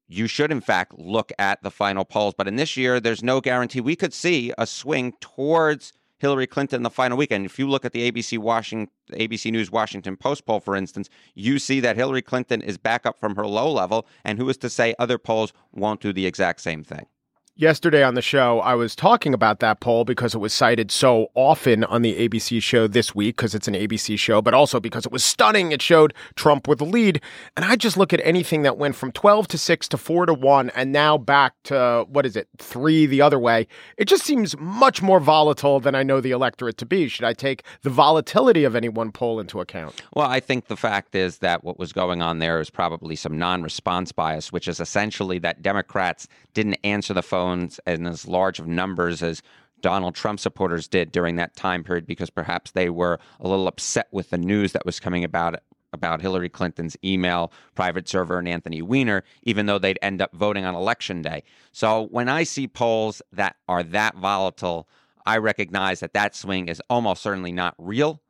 you 0.08 0.28
should, 0.28 0.52
in 0.52 0.62
fact, 0.62 0.98
look 0.98 1.32
at 1.40 1.62
the 1.64 1.72
final 1.72 2.06
polls. 2.06 2.34
But 2.38 2.48
in 2.48 2.56
this 2.56 2.78
year, 2.78 3.00
there's 3.00 3.24
no 3.24 3.42
guarantee. 3.42 3.82
We 3.82 3.96
could 3.96 4.14
see 4.14 4.54
a 4.58 4.68
swing 4.68 5.14
towards 5.20 5.94
Hillary 6.20 6.48
Clinton 6.48 6.78
in 6.78 6.84
the 6.84 6.90
final 6.90 7.18
weekend. 7.18 7.46
If 7.46 7.60
you 7.60 7.68
look 7.70 7.84
at 7.84 7.92
the 7.92 8.10
ABC 8.10 8.38
Washington, 8.38 8.94
ABC 9.12 9.52
News 9.52 9.72
Washington 9.72 10.16
Post 10.16 10.46
poll, 10.46 10.62
for 10.62 10.76
instance, 10.76 11.10
you 11.36 11.60
see 11.60 11.80
that 11.82 11.98
Hillary 11.98 12.22
Clinton 12.22 12.62
is 12.62 12.78
back 12.78 13.06
up 13.06 13.20
from 13.20 13.36
her 13.36 13.46
low 13.46 13.72
level, 13.72 14.08
and 14.24 14.40
who 14.40 14.48
is 14.48 14.58
to 14.58 14.70
say 14.70 14.96
other 14.98 15.18
polls 15.18 15.52
won't 15.74 16.00
do 16.00 16.14
the 16.14 16.26
exact 16.26 16.62
same 16.62 16.84
thing? 16.84 17.08
Yesterday 17.56 18.02
on 18.02 18.16
the 18.16 18.22
show, 18.24 18.62
I 18.62 18.74
was 18.74 18.96
talking 18.96 19.32
about 19.32 19.60
that 19.60 19.80
poll 19.80 20.06
because 20.06 20.34
it 20.34 20.40
was 20.40 20.52
cited 20.52 20.90
so 20.90 21.28
often 21.36 21.84
on 21.84 22.02
the 22.02 22.28
ABC 22.28 22.64
show 22.64 22.88
this 22.88 23.14
week 23.14 23.36
because 23.36 23.54
it's 23.54 23.68
an 23.68 23.76
ABC 23.76 24.18
show, 24.18 24.42
but 24.42 24.56
also 24.56 24.80
because 24.80 25.06
it 25.06 25.12
was 25.12 25.24
stunning. 25.24 25.72
It 25.72 25.80
showed 25.80 26.16
Trump 26.34 26.68
with 26.68 26.80
the 26.80 26.86
lead. 26.86 27.22
And 27.56 27.64
I 27.64 27.76
just 27.76 27.96
look 27.96 28.12
at 28.12 28.22
anything 28.24 28.64
that 28.64 28.80
went 28.80 28.96
from 28.96 29.12
12 29.12 29.50
to 29.50 29.60
6 29.60 29.88
to 29.90 29.98
4 29.98 30.26
to 30.26 30.34
1 30.34 30.72
and 30.72 30.92
now 30.92 31.16
back 31.16 31.54
to, 31.66 32.08
what 32.10 32.26
is 32.26 32.36
it, 32.36 32.48
3 32.58 33.06
the 33.06 33.22
other 33.22 33.38
way. 33.38 33.68
It 34.00 34.06
just 34.06 34.24
seems 34.24 34.58
much 34.58 35.04
more 35.04 35.20
volatile 35.20 35.80
than 35.80 35.94
I 35.94 36.02
know 36.02 36.22
the 36.22 36.32
electorate 36.32 36.80
to 36.80 36.88
be. 36.88 37.08
Should 37.08 37.26
I 37.26 37.34
take 37.34 37.62
the 37.84 37.92
volatility 37.92 38.64
of 38.64 38.76
any 38.76 38.90
one 38.90 39.12
poll 39.12 39.40
into 39.40 39.62
account? 39.62 40.02
Well, 40.16 40.28
I 40.28 40.40
think 40.40 40.70
the 40.70 40.76
fact 40.78 41.14
is 41.14 41.38
that 41.38 41.64
what 41.64 41.78
was 41.78 41.94
going 41.94 42.24
on 42.24 42.40
there 42.40 42.60
is 42.60 42.72
probably 42.72 43.16
some 43.16 43.38
non 43.38 43.62
response 43.62 44.12
bias, 44.12 44.52
which 44.52 44.68
is 44.68 44.80
essentially 44.80 45.38
that 45.38 45.62
Democrats 45.62 46.28
didn't 46.56 46.80
answer 46.84 47.14
the 47.14 47.22
phone 47.22 47.43
phones 47.44 47.78
in 47.86 48.08
as 48.08 48.26
large 48.26 48.60
of 48.60 48.68
numbers 48.68 49.22
as 49.22 49.42
Donald 49.82 50.16
Trump 50.16 50.40
supporters 50.40 50.88
did 50.88 51.12
during 51.12 51.36
that 51.36 51.58
time 51.58 51.84
period 51.84 52.08
because 52.08 52.30
perhaps 52.30 52.72
they 52.72 52.90
were 52.90 53.20
a 53.42 53.48
little 53.50 53.68
upset 53.68 54.08
with 54.12 54.30
the 54.30 54.38
news 54.38 54.72
that 54.72 54.86
was 54.86 55.00
coming 55.00 55.26
about 55.26 55.62
about 55.92 56.22
Hillary 56.22 56.48
Clinton's 56.48 56.96
email 57.04 57.52
private 57.76 58.08
server 58.08 58.40
and 58.40 58.48
Anthony 58.48 58.82
Weiner, 58.82 59.24
even 59.44 59.66
though 59.66 59.78
they'd 59.78 60.00
end 60.02 60.22
up 60.22 60.34
voting 60.34 60.64
on 60.64 60.74
election 60.74 61.22
day. 61.22 61.44
So 61.74 62.08
when 62.12 62.30
I 62.30 62.44
see 62.44 62.68
polls 62.68 63.22
that 63.34 63.58
are 63.68 63.84
that 63.84 64.16
volatile, 64.16 64.88
I 65.26 65.38
recognize 65.38 66.00
that 66.00 66.14
that 66.14 66.36
swing 66.36 66.70
is 66.70 66.82
almost 66.90 67.22
certainly 67.22 67.52
not 67.52 67.76
real. 67.78 68.22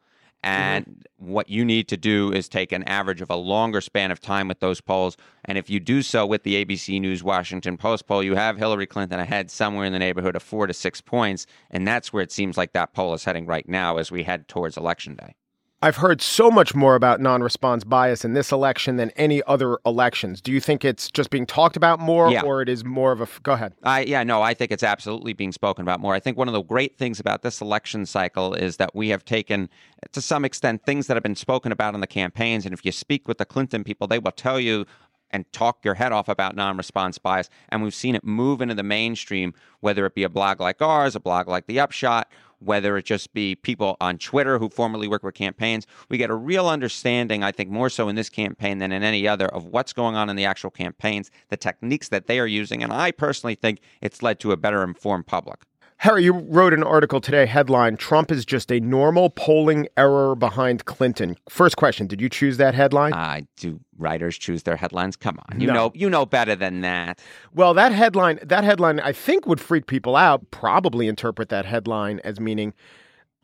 And 0.43 0.85
mm-hmm. 0.85 1.31
what 1.31 1.49
you 1.49 1.63
need 1.63 1.87
to 1.87 1.97
do 1.97 2.31
is 2.33 2.49
take 2.49 2.71
an 2.71 2.83
average 2.83 3.21
of 3.21 3.29
a 3.29 3.35
longer 3.35 3.79
span 3.79 4.11
of 4.11 4.19
time 4.19 4.47
with 4.47 4.59
those 4.59 4.81
polls. 4.81 5.15
And 5.45 5.57
if 5.57 5.69
you 5.69 5.79
do 5.79 6.01
so 6.01 6.25
with 6.25 6.43
the 6.43 6.63
ABC 6.63 6.99
News 6.99 7.23
Washington 7.23 7.77
Post 7.77 8.07
poll, 8.07 8.21
you 8.21 8.35
have 8.35 8.57
Hillary 8.57 8.85
Clinton 8.85 9.19
ahead 9.19 9.49
somewhere 9.49 9.85
in 9.85 9.93
the 9.93 9.99
neighborhood 9.99 10.35
of 10.35 10.43
four 10.43 10.67
to 10.67 10.73
six 10.73 10.99
points. 10.99 11.45
And 11.71 11.87
that's 11.87 12.11
where 12.11 12.23
it 12.23 12.31
seems 12.31 12.57
like 12.57 12.73
that 12.73 12.93
poll 12.93 13.13
is 13.13 13.23
heading 13.23 13.45
right 13.45 13.67
now 13.67 13.97
as 13.97 14.11
we 14.11 14.23
head 14.23 14.47
towards 14.47 14.75
Election 14.75 15.15
Day. 15.15 15.35
I've 15.83 15.97
heard 15.97 16.21
so 16.21 16.49
much 16.49 16.73
more 16.73 16.95
about 16.95 17.19
non 17.19 17.43
response 17.43 17.83
bias 17.83 18.23
in 18.23 18.31
this 18.31 18.53
election 18.53 18.95
than 18.95 19.09
any 19.17 19.43
other 19.43 19.79
elections. 19.85 20.39
Do 20.39 20.53
you 20.53 20.61
think 20.61 20.85
it's 20.85 21.11
just 21.11 21.29
being 21.29 21.45
talked 21.45 21.75
about 21.75 21.99
more 21.99 22.31
yeah. 22.31 22.41
or 22.41 22.61
it 22.61 22.69
is 22.69 22.85
more 22.85 23.11
of 23.11 23.19
a. 23.19 23.23
F- 23.23 23.43
go 23.43 23.51
ahead. 23.51 23.73
I, 23.83 24.03
yeah, 24.03 24.23
no, 24.23 24.41
I 24.41 24.53
think 24.53 24.71
it's 24.71 24.81
absolutely 24.81 25.33
being 25.33 25.51
spoken 25.51 25.81
about 25.81 25.99
more. 25.99 26.13
I 26.13 26.21
think 26.21 26.37
one 26.37 26.47
of 26.47 26.53
the 26.53 26.63
great 26.63 26.97
things 26.97 27.19
about 27.19 27.41
this 27.41 27.59
election 27.59 28.05
cycle 28.05 28.53
is 28.53 28.77
that 28.77 28.95
we 28.95 29.09
have 29.09 29.25
taken, 29.25 29.69
to 30.13 30.21
some 30.21 30.45
extent, 30.45 30.85
things 30.85 31.07
that 31.07 31.17
have 31.17 31.23
been 31.23 31.35
spoken 31.35 31.73
about 31.73 31.95
in 31.95 31.99
the 31.99 32.07
campaigns. 32.07 32.63
And 32.63 32.73
if 32.73 32.85
you 32.85 32.93
speak 32.93 33.27
with 33.27 33.37
the 33.37 33.45
Clinton 33.45 33.83
people, 33.83 34.07
they 34.07 34.19
will 34.19 34.31
tell 34.31 34.61
you 34.61 34.85
and 35.31 35.51
talk 35.51 35.83
your 35.83 35.95
head 35.95 36.13
off 36.13 36.29
about 36.29 36.55
non 36.55 36.77
response 36.77 37.17
bias. 37.17 37.49
And 37.67 37.83
we've 37.83 37.93
seen 37.93 38.15
it 38.15 38.23
move 38.23 38.61
into 38.61 38.75
the 38.75 38.83
mainstream, 38.83 39.53
whether 39.81 40.05
it 40.05 40.15
be 40.15 40.23
a 40.23 40.29
blog 40.29 40.61
like 40.61 40.81
ours, 40.81 41.13
a 41.13 41.19
blog 41.19 41.49
like 41.49 41.65
The 41.65 41.81
Upshot, 41.81 42.31
whether 42.65 42.97
it 42.97 43.05
just 43.05 43.33
be 43.33 43.55
people 43.55 43.97
on 43.99 44.17
Twitter 44.17 44.59
who 44.59 44.69
formerly 44.69 45.07
work 45.07 45.23
with 45.23 45.35
campaigns. 45.35 45.85
We 46.09 46.17
get 46.17 46.29
a 46.29 46.35
real 46.35 46.67
understanding, 46.67 47.43
I 47.43 47.51
think, 47.51 47.69
more 47.69 47.89
so 47.89 48.09
in 48.09 48.15
this 48.15 48.29
campaign 48.29 48.77
than 48.77 48.91
in 48.91 49.03
any 49.03 49.27
other, 49.27 49.47
of 49.47 49.65
what's 49.65 49.93
going 49.93 50.15
on 50.15 50.29
in 50.29 50.35
the 50.35 50.45
actual 50.45 50.71
campaigns, 50.71 51.31
the 51.49 51.57
techniques 51.57 52.09
that 52.09 52.27
they 52.27 52.39
are 52.39 52.47
using. 52.47 52.83
And 52.83 52.93
I 52.93 53.11
personally 53.11 53.55
think 53.55 53.79
it's 54.01 54.21
led 54.21 54.39
to 54.41 54.51
a 54.51 54.57
better 54.57 54.83
informed 54.83 55.27
public. 55.27 55.61
Harry, 56.03 56.25
you 56.25 56.33
wrote 56.33 56.73
an 56.73 56.83
article 56.83 57.21
today, 57.21 57.45
headline 57.45 57.95
Trump 57.95 58.29
is 58.29 58.43
just 58.43 58.73
a 58.73 58.81
normal 58.81 59.29
polling 59.29 59.87
error 59.95 60.35
behind 60.35 60.83
Clinton. 60.83 61.37
First 61.47 61.77
question, 61.77 62.07
did 62.07 62.19
you 62.19 62.27
choose 62.27 62.57
that 62.57 62.75
headline? 62.75 63.13
Uh, 63.13 63.39
do 63.55 63.79
writers 63.97 64.37
choose 64.37 64.63
their 64.63 64.75
headlines? 64.75 65.15
Come 65.15 65.39
on. 65.47 65.61
You 65.61 65.67
no. 65.67 65.73
know 65.73 65.91
you 65.95 66.09
know 66.09 66.25
better 66.25 66.57
than 66.57 66.81
that. 66.81 67.21
Well, 67.53 67.73
that 67.75 67.93
headline 67.93 68.37
that 68.43 68.65
headline 68.65 68.99
I 68.99 69.13
think 69.13 69.47
would 69.47 69.61
freak 69.61 69.87
people 69.87 70.17
out, 70.17 70.51
probably 70.51 71.07
interpret 71.07 71.47
that 71.47 71.63
headline 71.63 72.19
as 72.25 72.37
meaning 72.37 72.73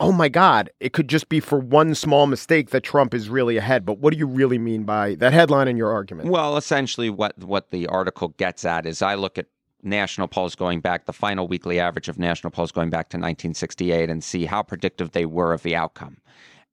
Oh 0.01 0.11
my 0.11 0.27
God, 0.27 0.69
it 0.81 0.91
could 0.91 1.07
just 1.07 1.29
be 1.29 1.39
for 1.39 1.59
one 1.59 1.95
small 1.95 2.25
mistake 2.25 2.71
that 2.71 2.83
Trump 2.83 3.13
is 3.13 3.29
really 3.29 3.55
ahead. 3.55 3.85
But 3.85 3.99
what 3.99 4.13
do 4.13 4.19
you 4.19 4.27
really 4.27 4.57
mean 4.57 4.83
by 4.83 5.15
that 5.15 5.31
headline 5.31 5.67
in 5.69 5.77
your 5.77 5.91
argument? 5.91 6.29
Well, 6.29 6.55
essentially, 6.55 7.09
what, 7.09 7.37
what 7.37 7.71
the 7.71 7.87
article 7.87 8.29
gets 8.29 8.63
at 8.63 8.85
is 8.85 9.01
I 9.01 9.15
look 9.15 9.37
at 9.37 9.47
national 9.83 10.27
polls 10.27 10.55
going 10.55 10.81
back, 10.81 11.05
the 11.05 11.13
final 11.13 11.47
weekly 11.47 11.79
average 11.79 12.07
of 12.07 12.19
national 12.19 12.51
polls 12.51 12.71
going 12.71 12.89
back 12.89 13.09
to 13.09 13.17
1968, 13.17 14.09
and 14.09 14.23
see 14.23 14.45
how 14.45 14.63
predictive 14.63 15.11
they 15.11 15.25
were 15.25 15.53
of 15.53 15.63
the 15.63 15.75
outcome. 15.75 16.17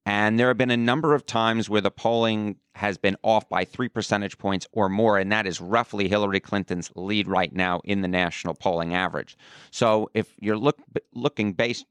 And 0.04 0.38
there 0.38 0.46
have 0.46 0.56
been 0.56 0.70
a 0.70 0.76
number 0.76 1.14
of 1.14 1.26
times 1.26 1.68
where 1.68 1.80
the 1.80 1.90
polling 1.90 2.56
has 2.76 2.96
been 2.96 3.16
off 3.22 3.48
by 3.48 3.64
three 3.64 3.88
percentage 3.88 4.38
points 4.38 4.68
or 4.70 4.88
more, 4.88 5.18
and 5.18 5.32
that 5.32 5.48
is 5.48 5.60
roughly 5.60 6.08
Hillary 6.08 6.38
Clinton's 6.38 6.92
lead 6.94 7.26
right 7.26 7.52
now 7.52 7.80
in 7.82 8.02
the 8.02 8.08
national 8.08 8.54
polling 8.54 8.94
average. 8.94 9.36
So 9.72 10.08
if 10.14 10.32
you're 10.38 10.58
look, 10.58 10.78
looking 11.12 11.54
based 11.54 11.86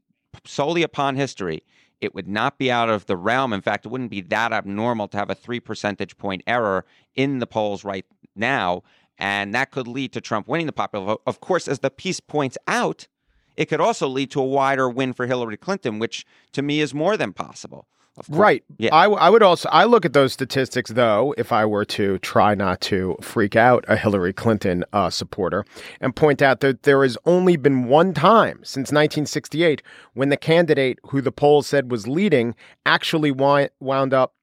solely 0.45 0.81
upon 0.81 1.17
history, 1.17 1.63
it 1.99 2.15
would 2.15 2.27
not 2.27 2.57
be 2.57 2.71
out 2.71 2.89
of 2.89 3.05
the 3.05 3.17
realm. 3.17 3.51
In 3.51 3.61
fact, 3.61 3.85
it 3.85 3.89
wouldn't 3.89 4.11
be 4.11 4.21
that 4.21 4.53
abnormal 4.53 5.09
to 5.09 5.17
have 5.17 5.29
a 5.29 5.35
three 5.35 5.59
percentage 5.59 6.17
point 6.17 6.41
error 6.47 6.85
in 7.15 7.39
the 7.39 7.47
polls 7.47 7.83
right 7.83 8.05
now 8.33 8.83
and 9.17 9.53
that 9.53 9.71
could 9.71 9.87
lead 9.87 10.13
to 10.13 10.21
Trump 10.21 10.47
winning 10.47 10.65
the 10.65 10.73
popular 10.73 11.05
vote. 11.05 11.21
Of 11.25 11.39
course, 11.39 11.67
as 11.67 11.79
the 11.79 11.89
piece 11.89 12.19
points 12.19 12.57
out, 12.67 13.07
it 13.55 13.65
could 13.65 13.81
also 13.81 14.07
lead 14.07 14.31
to 14.31 14.41
a 14.41 14.45
wider 14.45 14.89
win 14.89 15.13
for 15.13 15.27
Hillary 15.27 15.57
Clinton, 15.57 15.99
which 15.99 16.25
to 16.51 16.61
me 16.61 16.81
is 16.81 16.93
more 16.93 17.17
than 17.17 17.33
possible. 17.33 17.87
Right. 18.29 18.63
Yeah. 18.77 18.95
I, 18.95 19.07
I 19.07 19.29
would 19.29 19.43
also 19.43 19.67
I 19.73 19.83
look 19.83 20.05
at 20.05 20.13
those 20.13 20.31
statistics 20.31 20.91
though 20.91 21.35
if 21.37 21.51
I 21.51 21.65
were 21.65 21.83
to 21.85 22.17
try 22.19 22.55
not 22.55 22.79
to 22.81 23.17
freak 23.19 23.57
out 23.57 23.83
a 23.89 23.97
Hillary 23.97 24.31
Clinton 24.31 24.85
uh, 24.93 25.09
supporter 25.09 25.65
and 25.99 26.15
point 26.15 26.41
out 26.41 26.61
that 26.61 26.83
there 26.83 27.03
has 27.03 27.17
only 27.25 27.57
been 27.57 27.85
one 27.85 28.13
time 28.13 28.59
since 28.59 28.91
1968 28.91 29.81
when 30.13 30.29
the 30.29 30.37
candidate 30.37 30.99
who 31.07 31.19
the 31.19 31.31
polls 31.31 31.67
said 31.67 31.91
was 31.91 32.07
leading 32.07 32.55
actually 32.85 33.31
wound 33.31 34.13
up 34.13 34.33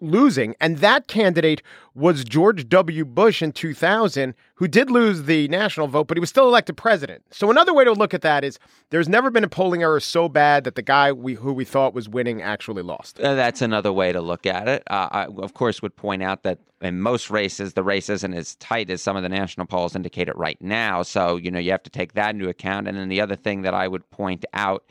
losing. 0.00 0.54
And 0.60 0.78
that 0.78 1.08
candidate 1.08 1.62
was 1.94 2.24
George 2.24 2.68
W. 2.68 3.04
Bush 3.04 3.42
in 3.42 3.52
2000, 3.52 4.34
who 4.54 4.68
did 4.68 4.90
lose 4.90 5.24
the 5.24 5.48
national 5.48 5.88
vote, 5.88 6.06
but 6.06 6.16
he 6.16 6.20
was 6.20 6.30
still 6.30 6.46
elected 6.46 6.76
president. 6.76 7.24
So 7.30 7.50
another 7.50 7.74
way 7.74 7.84
to 7.84 7.92
look 7.92 8.14
at 8.14 8.22
that 8.22 8.44
is 8.44 8.58
there's 8.90 9.08
never 9.08 9.30
been 9.30 9.44
a 9.44 9.48
polling 9.48 9.82
error 9.82 10.00
so 10.00 10.28
bad 10.28 10.64
that 10.64 10.76
the 10.76 10.82
guy 10.82 11.12
we, 11.12 11.34
who 11.34 11.52
we 11.52 11.64
thought 11.64 11.94
was 11.94 12.08
winning 12.08 12.40
actually 12.40 12.82
lost. 12.82 13.20
Uh, 13.20 13.34
that's 13.34 13.60
another 13.60 13.92
way 13.92 14.12
to 14.12 14.20
look 14.20 14.46
at 14.46 14.68
it. 14.68 14.82
Uh, 14.88 15.08
I, 15.10 15.24
of 15.24 15.54
course, 15.54 15.82
would 15.82 15.96
point 15.96 16.22
out 16.22 16.44
that 16.44 16.58
in 16.80 17.00
most 17.00 17.30
races, 17.30 17.74
the 17.74 17.82
race 17.82 18.08
isn't 18.08 18.34
as 18.34 18.54
tight 18.56 18.90
as 18.90 19.02
some 19.02 19.16
of 19.16 19.22
the 19.22 19.28
national 19.28 19.66
polls 19.66 19.94
indicate 19.94 20.28
it 20.28 20.36
right 20.36 20.60
now. 20.60 21.02
So, 21.02 21.36
you 21.36 21.50
know, 21.50 21.58
you 21.58 21.70
have 21.70 21.82
to 21.84 21.90
take 21.90 22.14
that 22.14 22.34
into 22.34 22.48
account. 22.48 22.88
And 22.88 22.96
then 22.96 23.08
the 23.08 23.20
other 23.20 23.36
thing 23.36 23.62
that 23.62 23.74
I 23.74 23.88
would 23.88 24.08
point 24.10 24.44
out 24.54 24.84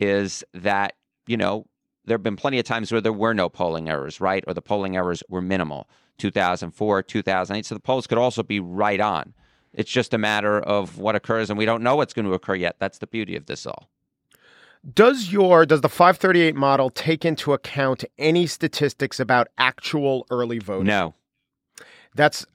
is 0.00 0.44
that, 0.54 0.94
you 1.26 1.36
know, 1.36 1.66
there 2.08 2.16
have 2.16 2.22
been 2.22 2.36
plenty 2.36 2.58
of 2.58 2.64
times 2.64 2.90
where 2.90 3.00
there 3.00 3.12
were 3.12 3.34
no 3.34 3.48
polling 3.48 3.88
errors, 3.88 4.20
right? 4.20 4.42
Or 4.46 4.54
the 4.54 4.62
polling 4.62 4.96
errors 4.96 5.22
were 5.28 5.42
minimal. 5.42 5.88
2004, 6.18 7.02
2008. 7.02 7.66
So 7.66 7.74
the 7.74 7.80
polls 7.80 8.06
could 8.06 8.18
also 8.18 8.42
be 8.42 8.60
right 8.60 9.00
on. 9.00 9.34
It's 9.72 9.90
just 9.90 10.12
a 10.12 10.18
matter 10.18 10.58
of 10.58 10.98
what 10.98 11.14
occurs, 11.14 11.50
and 11.50 11.58
we 11.58 11.64
don't 11.64 11.82
know 11.82 11.96
what's 11.96 12.14
going 12.14 12.24
to 12.26 12.32
occur 12.32 12.54
yet. 12.54 12.76
That's 12.78 12.98
the 12.98 13.06
beauty 13.06 13.36
of 13.36 13.46
this 13.46 13.66
all. 13.66 13.88
Does 14.94 15.32
your 15.32 15.66
does 15.66 15.80
the 15.80 15.88
538 15.88 16.54
model 16.54 16.88
take 16.90 17.24
into 17.24 17.52
account 17.52 18.04
any 18.16 18.46
statistics 18.46 19.20
about 19.20 19.48
actual 19.58 20.26
early 20.30 20.58
voting? 20.58 20.86
No. 20.86 21.14
That's 22.14 22.46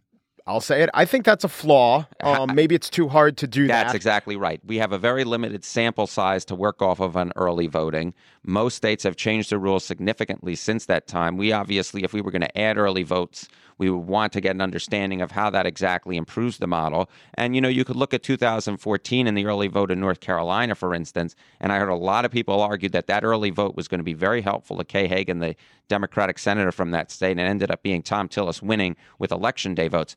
I'll 0.45 0.61
say 0.61 0.83
it. 0.83 0.89
I 0.93 1.05
think 1.05 1.23
that's 1.23 1.43
a 1.43 1.49
flaw. 1.49 2.07
Um, 2.23 2.55
maybe 2.55 2.73
it's 2.73 2.89
too 2.89 3.09
hard 3.09 3.35
to 3.37 3.47
do 3.47 3.67
that's 3.67 3.71
that. 3.71 3.83
That's 3.83 3.95
exactly 3.95 4.37
right. 4.37 4.61
We 4.65 4.77
have 4.77 4.93
a 4.93 4.97
very 4.97 5.25
limited 5.25 5.65
sample 5.65 6.07
size 6.07 6.45
to 6.45 6.55
work 6.55 6.81
off 6.81 7.01
of 7.01 7.17
on 7.17 7.33
early 7.35 7.67
voting. 7.67 8.13
Most 8.43 8.75
states 8.75 9.03
have 9.03 9.17
changed 9.17 9.49
the 9.49 9.59
rules 9.59 9.83
significantly 9.83 10.55
since 10.55 10.85
that 10.85 11.05
time. 11.05 11.35
We 11.35 11.51
obviously, 11.51 12.05
if 12.05 12.13
we 12.13 12.21
were 12.21 12.31
going 12.31 12.43
to 12.43 12.57
add 12.57 12.77
early 12.77 13.03
votes, 13.03 13.49
we 13.77 13.89
would 13.89 14.07
want 14.07 14.31
to 14.33 14.41
get 14.41 14.55
an 14.55 14.61
understanding 14.61 15.21
of 15.21 15.31
how 15.31 15.49
that 15.49 15.65
exactly 15.65 16.15
improves 16.15 16.57
the 16.59 16.67
model. 16.67 17.09
And, 17.33 17.55
you 17.55 17.61
know, 17.61 17.69
you 17.69 17.83
could 17.83 17.95
look 17.95 18.13
at 18.13 18.23
2014 18.23 19.27
in 19.27 19.35
the 19.35 19.45
early 19.45 19.67
vote 19.67 19.91
in 19.91 19.99
North 19.99 20.21
Carolina, 20.21 20.75
for 20.75 20.93
instance, 20.93 21.35
and 21.59 21.71
I 21.71 21.79
heard 21.79 21.89
a 21.89 21.95
lot 21.95 22.23
of 22.23 22.31
people 22.31 22.61
argue 22.61 22.89
that 22.89 23.07
that 23.07 23.23
early 23.23 23.49
vote 23.49 23.75
was 23.75 23.87
going 23.87 23.99
to 23.99 24.05
be 24.05 24.13
very 24.13 24.41
helpful 24.41 24.77
to 24.77 24.83
Kay 24.83 25.07
Hagan, 25.07 25.39
the 25.39 25.55
Democratic 25.89 26.39
senator 26.39 26.71
from 26.71 26.91
that 26.91 27.11
state, 27.11 27.31
and 27.31 27.41
it 27.41 27.43
ended 27.43 27.71
up 27.71 27.83
being 27.83 28.01
Thom 28.01 28.29
Tillis 28.29 28.61
winning 28.61 28.95
with 29.19 29.31
election 29.31 29.75
day 29.75 29.87
votes. 29.87 30.15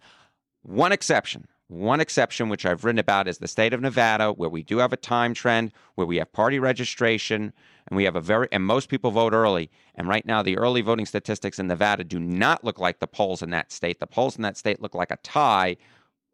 One 0.67 0.91
exception, 0.91 1.47
one 1.69 2.01
exception, 2.01 2.49
which 2.49 2.67
I've 2.67 2.85
written 2.85 2.99
about, 2.99 3.29
is 3.29 3.39
the 3.39 3.47
state 3.47 3.73
of 3.73 3.81
Nevada, 3.81 4.33
where 4.33 4.49
we 4.49 4.65
do 4.65 4.79
have 4.79 4.93
a 4.93 4.97
time 4.97 5.33
trend, 5.33 5.71
where 5.95 6.09
we 6.09 6.17
have 6.17 6.33
party 6.33 6.59
registration, 6.59 7.53
and 7.87 7.97
we 7.97 8.03
have 8.03 8.17
a 8.17 8.21
very, 8.21 8.49
and 8.51 8.65
most 8.65 8.89
people 8.89 9.13
vote 9.13 9.33
early. 9.33 9.71
And 9.95 10.09
right 10.09 10.27
now, 10.27 10.43
the 10.43 10.59
early 10.59 10.81
voting 10.81 11.07
statistics 11.07 11.61
in 11.61 11.69
Nevada 11.69 12.03
do 12.03 12.19
not 12.19 12.65
look 12.65 12.81
like 12.81 12.99
the 12.99 13.07
polls 13.07 13.43
in 13.43 13.51
that 13.51 13.71
state. 13.71 14.01
The 14.01 14.09
polls 14.09 14.35
in 14.35 14.43
that 14.43 14.57
state 14.57 14.83
look 14.83 14.97
like 14.97 15.13
a 15.13 15.19
tie 15.19 15.77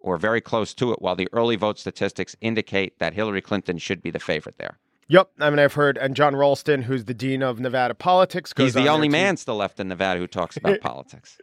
or 0.00 0.16
very 0.16 0.40
close 0.40 0.72
to 0.74 0.92
it, 0.92 1.02
while 1.02 1.14
the 1.14 1.28
early 1.34 1.56
vote 1.56 1.78
statistics 1.78 2.34
indicate 2.40 2.98
that 3.00 3.12
Hillary 3.12 3.42
Clinton 3.42 3.76
should 3.76 4.00
be 4.00 4.10
the 4.10 4.18
favorite 4.18 4.56
there. 4.56 4.78
Yep. 5.12 5.28
I 5.40 5.50
mean, 5.50 5.58
I've 5.58 5.74
heard, 5.74 5.98
and 5.98 6.16
Jon 6.16 6.34
Ralston, 6.34 6.80
who's 6.80 7.04
the 7.04 7.12
dean 7.12 7.42
of 7.42 7.60
Nevada 7.60 7.94
politics, 7.94 8.54
He's 8.56 8.72
the 8.72 8.84
there 8.84 8.92
only 8.92 9.10
man 9.10 9.36
still 9.36 9.56
left 9.56 9.78
in 9.78 9.88
Nevada 9.88 10.18
who 10.18 10.26
talks 10.26 10.56
about 10.56 10.80
politics. 10.82 11.36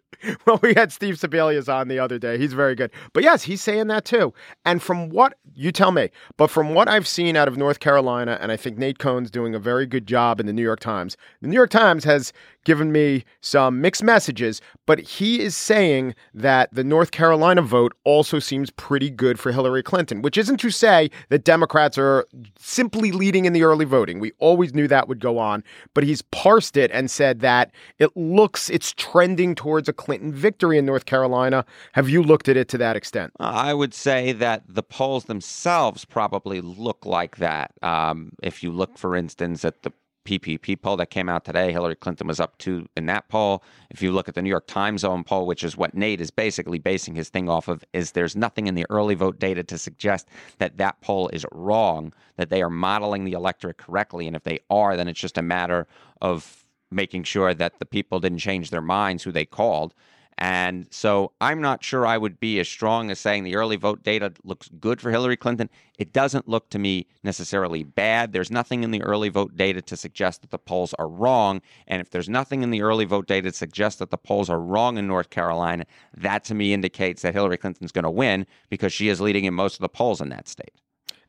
well, 0.47 0.59
we 0.63 0.73
had 0.73 0.91
Steve 0.91 1.15
Sebelius 1.19 1.71
on 1.71 1.87
the 1.87 1.99
other 1.99 2.17
day. 2.17 2.39
He's 2.39 2.53
very 2.53 2.73
good. 2.73 2.89
But 3.13 3.21
yes, 3.21 3.43
he's 3.43 3.61
saying 3.61 3.85
that 3.87 4.05
too. 4.05 4.33
And 4.65 4.81
from 4.81 5.09
what 5.09 5.37
you 5.53 5.71
tell 5.71 5.91
me, 5.91 6.09
but 6.35 6.49
from 6.49 6.73
what 6.73 6.87
I've 6.87 7.07
seen 7.07 7.35
out 7.35 7.47
of 7.47 7.57
North 7.57 7.79
Carolina, 7.79 8.39
and 8.41 8.51
I 8.51 8.57
think 8.57 8.79
Nate 8.79 8.97
Cohn's 8.97 9.29
doing 9.29 9.53
a 9.53 9.59
very 9.59 9.85
good 9.85 10.07
job 10.07 10.39
in 10.39 10.47
the 10.47 10.53
New 10.53 10.63
York 10.63 10.79
Times. 10.79 11.15
The 11.43 11.47
New 11.47 11.55
York 11.55 11.69
Times 11.69 12.03
has 12.05 12.33
given 12.65 12.91
me 12.91 13.23
some 13.41 13.81
mixed 13.81 14.03
messages, 14.03 14.61
but 14.85 14.99
he 14.99 15.41
is 15.41 15.55
saying 15.55 16.15
that 16.33 16.73
the 16.73 16.83
North 16.83 17.11
Carolina 17.11 17.61
vote 17.61 17.93
also 18.03 18.39
seems 18.39 18.69
pretty 18.71 19.09
good 19.09 19.39
for 19.39 19.51
Hillary 19.51 19.83
Clinton, 19.83 20.21
which 20.21 20.37
isn't 20.37 20.57
to 20.57 20.69
say 20.69 21.09
that 21.29 21.43
Democrats 21.43 21.97
are 21.97 22.25
simply 22.57 23.11
leading 23.11 23.45
in 23.45 23.53
the 23.53 23.63
early 23.63 23.85
voting. 23.85 24.19
We 24.19 24.31
always 24.39 24.73
knew 24.73 24.87
that 24.87 25.07
would 25.07 25.19
go 25.19 25.37
on, 25.37 25.63
but 25.93 26.03
he's 26.03 26.21
parsed 26.21 26.77
it 26.77 26.91
and 26.91 27.09
said 27.09 27.39
that 27.39 27.71
it 27.97 28.15
looks 28.15 28.69
it's 28.69 28.93
trending 28.93 29.55
towards 29.55 29.87
a 29.87 29.93
Clinton 29.93 30.33
victory 30.33 30.77
in 30.77 30.85
North 30.85 31.05
Carolina. 31.05 31.65
Have 31.93 32.09
you 32.09 32.21
looked 32.21 32.49
at 32.49 32.57
it 32.57 32.67
to 32.69 32.77
that 32.77 32.95
extent? 32.95 33.31
I 33.39 33.73
would 33.73 33.93
say 33.93 34.31
that 34.33 34.63
the 34.67 34.83
polls 34.83 35.25
themselves 35.25 36.05
probably 36.05 36.61
look 36.61 37.05
like 37.05 37.37
that. 37.37 37.71
Um, 37.81 38.33
if 38.43 38.63
you 38.63 38.71
look, 38.71 38.97
for 38.97 39.15
instance, 39.15 39.63
at 39.63 39.83
the 39.83 39.91
PPP 40.29 40.79
poll 40.79 40.97
that 40.97 41.09
came 41.09 41.27
out 41.27 41.43
today, 41.43 41.71
Hillary 41.71 41.95
Clinton 41.95 42.27
was 42.27 42.39
up 42.39 42.57
two 42.59 42.87
in 42.95 43.07
that 43.07 43.27
poll. 43.29 43.63
If 43.89 44.01
you 44.03 44.11
look 44.11 44.29
at 44.29 44.35
the 44.35 44.41
New 44.41 44.49
York 44.49 44.67
Times 44.67 45.03
own 45.03 45.23
poll, 45.23 45.47
which 45.47 45.63
is 45.63 45.75
what 45.75 45.95
Nate 45.95 46.21
is 46.21 46.29
basically 46.29 46.77
basing 46.77 47.15
his 47.15 47.29
thing 47.29 47.49
off 47.49 47.67
of, 47.67 47.83
is 47.93 48.11
there's 48.11 48.35
nothing 48.35 48.67
in 48.67 48.75
the 48.75 48.85
early 48.89 49.15
vote 49.15 49.39
data 49.39 49.63
to 49.63 49.77
suggest 49.77 50.27
that 50.59 50.77
that 50.77 51.01
poll 51.01 51.29
is 51.29 51.45
wrong, 51.51 52.13
that 52.35 52.49
they 52.49 52.61
are 52.61 52.69
modeling 52.69 53.25
the 53.25 53.33
electorate 53.33 53.77
correctly. 53.77 54.27
And 54.27 54.35
if 54.35 54.43
they 54.43 54.59
are, 54.69 54.95
then 54.95 55.07
it's 55.07 55.19
just 55.19 55.37
a 55.37 55.41
matter 55.41 55.87
of 56.21 56.65
making 56.91 57.23
sure 57.23 57.53
that 57.53 57.79
the 57.79 57.85
people 57.85 58.19
didn't 58.19 58.39
change 58.39 58.69
their 58.69 58.81
minds 58.81 59.23
who 59.23 59.31
they 59.31 59.45
called. 59.45 59.93
And 60.41 60.87
so 60.89 61.33
I'm 61.41 61.59
not 61.59 61.83
sure 61.83 62.07
I 62.07 62.17
would 62.17 62.39
be 62.39 62.61
as 62.61 62.69
strong 62.69 63.11
as 63.11 63.19
saying 63.19 63.43
the 63.43 63.57
early 63.57 63.75
vote 63.75 64.03
data 64.03 64.31
looks 64.45 64.69
good 64.79 65.01
for 65.01 65.11
Hillary 65.11 65.35
Clinton. 65.35 65.69
It 65.97 66.13
doesn't 66.13 66.47
look 66.47 66.69
to 66.69 66.79
me 66.79 67.07
necessarily 67.23 67.83
bad. 67.83 68.31
There's 68.31 68.49
nothing 68.49 68.83
in 68.85 68.91
the 68.91 69.03
early 69.03 69.27
vote 69.27 69.57
data 69.57 69.81
to 69.81 69.97
suggest 69.97 70.39
that 70.41 70.51
the 70.51 70.57
polls 70.57 70.93
are 70.97 71.09
wrong. 71.09 71.61
And 71.87 72.01
if 72.01 72.11
there's 72.11 72.29
nothing 72.29 72.63
in 72.63 72.71
the 72.71 72.81
early 72.81 73.03
vote 73.03 73.27
data 73.27 73.51
to 73.51 73.57
suggest 73.57 73.99
that 73.99 74.11
the 74.11 74.17
polls 74.17 74.49
are 74.49 74.61
wrong 74.61 74.97
in 74.97 75.07
North 75.07 75.29
Carolina, 75.29 75.85
that 76.15 76.45
to 76.45 76.55
me 76.55 76.71
indicates 76.71 77.21
that 77.23 77.33
Hillary 77.33 77.57
Clinton's 77.57 77.91
going 77.91 78.03
to 78.03 78.09
win 78.09 78.47
because 78.69 78.93
she 78.93 79.09
is 79.09 79.19
leading 79.19 79.43
in 79.43 79.53
most 79.53 79.75
of 79.75 79.81
the 79.81 79.89
polls 79.89 80.21
in 80.21 80.29
that 80.29 80.47
state. 80.47 80.71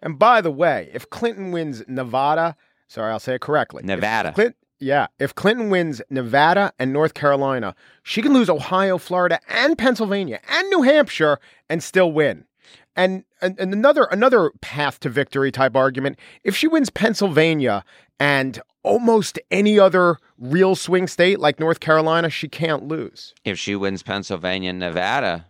And 0.00 0.21
by 0.21 0.40
the 0.40 0.52
way, 0.52 0.88
if 0.95 1.11
Clinton 1.11 1.50
wins 1.50 1.83
Nevada, 1.88 2.55
sorry, 2.87 3.11
I'll 3.11 3.19
say 3.19 3.35
it 3.35 3.40
correctly. 3.40 3.83
Nevada. 3.85 4.31
Clint, 4.33 4.55
yeah, 4.80 5.06
if 5.18 5.34
Clinton 5.34 5.70
wins 5.70 6.02
Nevada 6.10 6.72
and 6.78 6.92
North 6.92 7.14
Carolina, 7.14 7.75
she 8.02 8.22
can 8.22 8.32
lose 8.32 8.49
Ohio, 8.50 8.99
Florida, 8.99 9.38
and 9.49 9.76
Pennsylvania 9.78 10.40
and 10.49 10.68
New 10.70 10.82
Hampshire 10.82 11.38
and 11.68 11.82
still 11.82 12.10
win. 12.12 12.44
And, 12.96 13.25
and, 13.40 13.58
and 13.60 13.72
another 13.72 14.04
another 14.10 14.50
path 14.60 14.99
to 15.00 15.08
victory 15.08 15.52
type 15.52 15.76
argument, 15.76 16.18
if 16.44 16.56
she 16.56 16.66
wins 16.66 16.90
Pennsylvania 16.90 17.84
and 18.18 18.60
almost 18.82 19.38
any 19.50 19.78
other 19.78 20.16
real 20.38 20.75
swing 20.75 21.06
state 21.06 21.38
like 21.38 21.60
North 21.60 21.80
Carolina, 21.80 22.30
she 22.30 22.49
can't 22.49 22.88
lose. 22.88 23.34
If 23.44 23.58
she 23.58 23.76
wins 23.76 24.02
Pennsylvania 24.02 24.70
and 24.70 24.78
Nevada, 24.80 25.46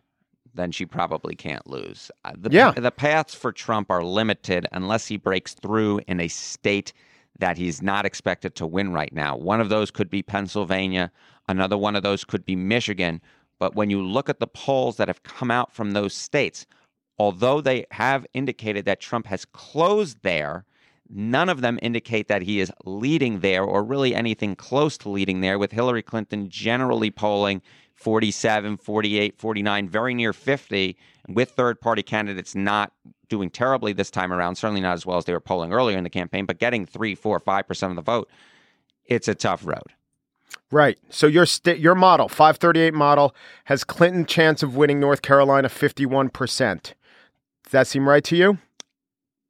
then 0.52 0.72
she 0.72 0.84
probably 0.84 1.34
can't 1.36 1.66
lose. 1.66 2.10
Uh, 2.24 2.32
The, 2.36 2.50
Yeah. 2.50 2.72
the 2.72 2.90
paths 2.90 3.34
for 3.34 3.52
Trump 3.52 3.90
are 3.90 4.02
limited 4.04 4.66
unless 4.72 5.06
he 5.06 5.16
breaks 5.16 5.54
through 5.54 6.00
in 6.08 6.20
a 6.20 6.28
state 6.28 6.92
that 7.40 7.58
he's 7.58 7.82
not 7.82 8.06
expected 8.06 8.54
to 8.54 8.66
win 8.66 8.92
right 8.92 9.12
now. 9.12 9.36
One 9.36 9.60
of 9.60 9.68
those 9.68 9.90
could 9.90 10.08
be 10.08 10.22
Pennsylvania, 10.22 11.10
another 11.48 11.76
one 11.76 11.96
of 11.96 12.02
those 12.02 12.24
could 12.24 12.44
be 12.44 12.56
Michigan. 12.56 13.20
But 13.58 13.74
when 13.74 13.90
you 13.90 14.02
look 14.02 14.28
at 14.28 14.40
the 14.40 14.46
polls 14.46 14.96
that 14.96 15.08
have 15.08 15.22
come 15.22 15.50
out 15.50 15.72
from 15.72 15.90
those 15.90 16.14
states, 16.14 16.66
although 17.18 17.60
they 17.60 17.84
have 17.90 18.26
indicated 18.32 18.84
that 18.86 19.00
Trump 19.00 19.26
has 19.26 19.44
closed 19.44 20.18
there, 20.22 20.64
none 21.08 21.48
of 21.48 21.60
them 21.60 21.78
indicate 21.82 22.28
that 22.28 22.42
he 22.42 22.60
is 22.60 22.72
leading 22.84 23.40
there 23.40 23.64
or 23.64 23.82
really 23.82 24.14
anything 24.14 24.56
close 24.56 24.96
to 24.98 25.08
leading 25.10 25.40
there, 25.40 25.58
with 25.58 25.72
Hillary 25.72 26.02
Clinton 26.02 26.48
generally 26.48 27.10
polling 27.10 27.60
47, 28.00 28.78
48, 28.78 29.38
49, 29.38 29.88
very 29.88 30.14
near 30.14 30.32
50, 30.32 30.96
with 31.28 31.50
third 31.50 31.78
party 31.82 32.02
candidates 32.02 32.54
not 32.54 32.92
doing 33.28 33.50
terribly 33.50 33.92
this 33.92 34.10
time 34.10 34.32
around, 34.32 34.56
certainly 34.56 34.80
not 34.80 34.94
as 34.94 35.04
well 35.04 35.18
as 35.18 35.26
they 35.26 35.34
were 35.34 35.40
polling 35.40 35.72
earlier 35.72 35.98
in 35.98 36.04
the 36.04 36.10
campaign, 36.10 36.46
but 36.46 36.58
getting 36.58 36.86
three, 36.86 37.14
four, 37.14 37.38
five 37.38 37.68
percent 37.68 37.90
of 37.90 37.96
the 37.96 38.02
vote. 38.02 38.28
It's 39.04 39.28
a 39.28 39.34
tough 39.34 39.66
road. 39.66 39.92
Right. 40.70 40.98
So 41.10 41.26
your 41.26 41.44
sta- 41.44 41.78
your 41.78 41.94
model, 41.94 42.28
538 42.28 42.94
model, 42.94 43.34
has 43.64 43.84
Clinton 43.84 44.24
chance 44.24 44.62
of 44.62 44.76
winning 44.76 44.98
North 44.98 45.20
Carolina 45.20 45.68
51%. 45.68 46.32
Does 46.82 46.94
that 47.70 47.86
seem 47.86 48.08
right 48.08 48.24
to 48.24 48.36
you? 48.36 48.58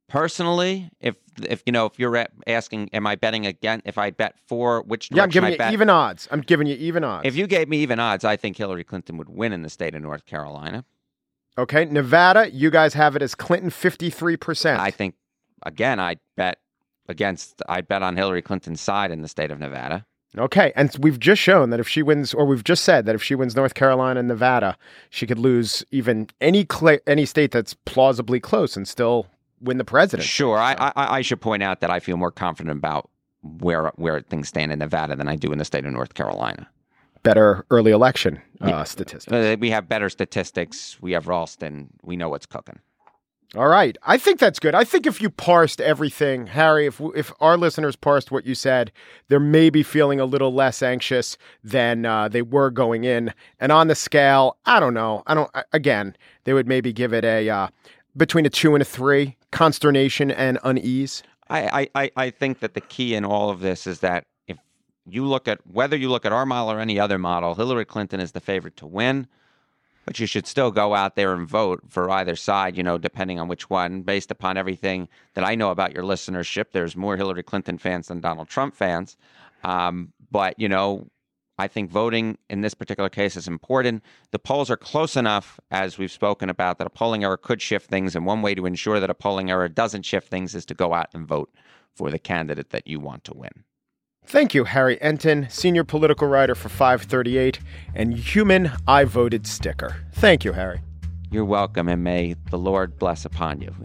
Personally, 0.09 0.91
if 1.01 1.15
if 1.49 1.63
you 1.67 1.73
know 1.73 1.87
if 1.87 1.99
you're 1.99 2.27
asking, 2.47 2.91
am 2.93 3.07
I 3.07 3.17
betting 3.17 3.47
again? 3.47 3.83
If 3.85 3.99
I 3.99 4.11
bet 4.11 4.35
for 4.47 4.83
which 4.83 5.09
Yeah, 5.13 5.23
I'm 5.23 5.29
giving 5.31 5.49
I 5.49 5.53
you 5.53 5.59
bet, 5.59 5.73
even 5.73 5.91
odds. 5.91 6.29
I'm 6.31 6.41
giving 6.41 6.67
you 6.67 6.75
even 6.77 7.05
odds. 7.05 7.27
If 7.27 7.37
you 7.37 7.47
gave 7.47 7.69
me 7.69 7.79
even 7.79 7.99
odds, 8.01 8.25
I 8.25 8.37
think 8.37 8.57
Hillary 8.57 8.85
Clinton 8.85 9.17
would 9.19 9.29
win 9.29 9.53
in 9.53 9.63
the 9.63 9.71
state 9.71 9.95
of 9.95 10.03
North 10.03 10.27
Carolina. 10.27 10.85
okay, 11.59 11.85
Nevada, 11.85 12.51
you 12.53 12.71
guys 12.71 12.95
have 12.95 13.17
it 13.17 13.23
as 13.23 13.35
Clinton 13.35 13.71
53%. 13.71 14.79
I 14.79 14.91
think 14.91 15.15
again, 15.65 15.99
I'd 16.01 16.21
bet 16.37 16.59
against. 17.09 17.63
I'd 17.69 17.89
bet 17.89 18.03
on 18.03 18.17
Hillary 18.17 18.43
Clinton's 18.43 18.81
side 18.81 19.11
in 19.11 19.23
the 19.23 19.29
state 19.29 19.51
of 19.51 19.59
Nevada. 19.59 20.07
okay, 20.39 20.73
and 20.77 20.95
we've 21.01 21.19
just 21.19 21.43
shown 21.43 21.71
that 21.71 21.81
if 21.81 21.89
she 21.89 22.03
wins 22.03 22.33
or 22.33 22.47
we've 22.47 22.63
just 22.65 22.85
said 22.85 23.05
that 23.07 23.15
if 23.17 23.23
she 23.23 23.35
wins 23.35 23.57
North 23.57 23.75
Carolina 23.75 24.21
and 24.21 24.29
Nevada, 24.29 24.77
she 25.11 25.27
could 25.27 25.39
lose 25.39 25.85
even 25.91 26.29
any 26.41 26.65
cl- 26.71 27.01
any 27.07 27.27
state 27.27 27.51
that's 27.51 27.75
plausibly 27.85 28.39
close 28.39 28.77
and 28.77 28.87
still 28.87 29.27
win 29.61 29.79
the 29.79 29.85
presidency. 29.85 30.29
Sure, 30.29 30.59
I, 30.59 30.75
I 30.75 31.19
I 31.19 31.21
should 31.23 31.41
point 31.41 31.63
out 31.63 31.81
that 31.81 31.91
I 31.91 32.01
feel 32.01 32.17
more 32.17 32.31
confident 32.31 32.77
about 32.77 33.11
where 33.43 33.93
where 33.97 34.21
things 34.21 34.49
stand 34.49 34.73
in 34.73 34.79
Nevada 34.79 35.17
than 35.17 35.29
I 35.29 35.37
do 35.37 35.53
in 35.53 35.59
the 35.59 35.65
state 35.65 35.85
of 35.85 35.93
North 35.93 36.15
Carolina. 36.15 36.69
Better 37.23 37.67
early 37.71 37.93
election 37.93 38.41
uh, 38.63 38.85
statistics. 38.85 39.33
Uh, 39.33 39.57
we 39.61 39.71
have 39.71 39.89
better 39.89 40.09
statistics. 40.09 40.97
We 41.03 41.13
have 41.13 41.29
Ralston. 41.29 41.91
We 42.03 42.17
know 42.17 42.31
what's 42.31 42.47
cooking. 42.47 42.79
All 43.57 43.67
right. 43.67 43.99
I 44.05 44.17
think 44.17 44.39
that's 44.39 44.61
good. 44.61 44.77
I 44.77 44.85
think 44.85 45.07
if 45.07 45.21
you 45.21 45.29
parsed 45.29 45.81
everything, 45.81 46.47
Harry, 46.47 46.87
if 46.87 47.01
if 47.17 47.33
our 47.41 47.57
listeners 47.57 47.97
parsed 47.97 48.31
what 48.31 48.47
you 48.47 48.55
said, 48.55 48.93
they're 49.29 49.41
maybe 49.41 49.83
feeling 49.83 50.21
a 50.21 50.25
little 50.25 50.55
less 50.55 50.83
anxious 50.83 51.37
than 51.65 52.07
uh, 52.07 52.29
they 52.29 52.43
were 52.43 52.71
going 52.71 53.03
in. 53.03 53.35
And 53.59 53.73
on 53.73 53.89
the 53.89 53.97
scale, 53.97 54.57
I 54.67 54.79
don't 54.79 54.95
know. 54.95 55.25
I 55.27 55.35
don't. 55.35 55.51
Again, 55.73 56.17
they 56.45 56.53
would 56.53 56.69
maybe 56.69 56.93
give 56.93 57.13
it 57.13 57.25
a 57.25 57.51
uh, 57.51 57.69
between 58.17 58.47
a 58.47 58.51
two 58.51 58.75
and 58.75 58.83
a 58.83 58.85
three. 58.85 59.37
Consternation 59.53 60.31
and 60.31 60.59
unease. 60.63 61.23
I, 61.49 61.89
I, 61.95 62.11
I- 62.17 62.31
think 62.31 62.61
that 62.61 62.75
the 62.75 62.81
key 62.81 63.15
in 63.15 63.25
all 63.25 63.51
of 63.51 63.61
this 63.61 63.87
is 63.87 64.01
that 64.01 64.27
if 64.47 64.57
you 65.09 65.25
look 65.25 65.49
at 65.49 65.59
whether 65.67 65.97
you 65.97 66.09
look 66.09 66.25
at 66.25 66.33
our 66.33 66.47
model 66.47 66.73
or 66.73 66.81
any 66.81 67.01
other 67.01 67.19
model, 67.19 67.55
Hillary 67.55 67.85
Clinton 67.85 68.21
is 68.21 68.33
the 68.33 68.41
favorite 68.41 68.77
to 68.77 68.87
win. 68.87 69.27
But 70.07 70.19
you 70.19 70.27
should 70.27 70.47
still 70.47 70.71
go 70.71 70.95
out 70.95 71.15
there 71.15 71.35
and 71.35 71.47
vote 71.47 71.83
for 71.89 72.11
either 72.11 72.35
side, 72.35 72.77
you 72.77 72.83
know, 72.83 72.99
depending 72.99 73.39
on 73.39 73.49
which 73.49 73.69
one. 73.69 74.03
Based 74.03 74.31
upon 74.31 74.57
everything 74.57 75.09
that 75.35 75.45
I 75.45 75.55
know 75.55 75.71
about 75.71 75.93
your 75.93 76.03
listenership, 76.05 76.67
there's 76.73 76.97
more 76.97 77.17
Hillary 77.17 77.43
Clinton 77.43 77.79
fans 77.79 78.09
than 78.09 78.21
Donald 78.21 78.49
Trump 78.49 78.75
fans. 78.75 79.17
Um, 79.63 80.13
but, 80.31 80.59
you 80.59 80.69
know, 80.69 81.07
I 81.61 81.69
think 81.69 81.91
voting 81.91 82.39
in 82.49 82.63
this 82.63 82.73
particular 82.73 83.11
case 83.11 83.37
is 83.37 83.47
important. 83.47 84.03
The 84.31 84.39
polls 84.39 84.71
are 84.71 84.79
close 84.79 85.15
enough, 85.15 85.61
as 85.71 85.99
we've 85.99 86.11
spoken 86.11 86.49
about, 86.49 86.79
that 86.79 86.87
a 86.87 86.91
polling 86.91 87.23
error 87.23 87.37
could 87.37 87.61
shift 87.61 87.91
things. 87.91 88.17
And 88.17 88.25
one 88.25 88.41
way 88.41 88.55
to 88.55 88.65
ensure 88.65 88.99
that 88.99 89.11
a 89.11 89.15
polling 89.15 89.51
error 89.51 89.69
doesn't 89.69 90.07
shift 90.07 90.29
things 90.29 90.55
is 90.55 90.65
to 90.65 90.75
go 90.75 90.95
out 90.95 91.09
and 91.13 91.29
vote 91.29 91.53
for 91.95 92.11
the 92.11 92.19
candidate 92.19 92.71
that 92.71 92.87
you 92.87 92.99
want 92.99 93.25
to 93.25 93.35
win. 93.35 93.65
Thank 94.25 94.55
you, 94.55 94.65
Harry 94.65 94.97
Enten, 95.03 95.53
senior 95.53 95.85
political 95.85 96.29
writer 96.29 96.55
for 96.55 96.71
538 96.71 97.59
and 97.95 98.15
human 98.15 98.73
I 98.89 99.05
voted 99.05 99.47
sticker. 99.47 100.07
Thank 100.15 100.47
you, 100.47 100.53
Harry. 100.53 100.81
You're 101.31 101.45
welcome, 101.45 101.91
and 101.91 102.03
may 102.03 102.37
the 102.49 102.59
Lord 102.59 102.99
bless 102.99 103.27
upon 103.27 103.61
you. 103.61 103.75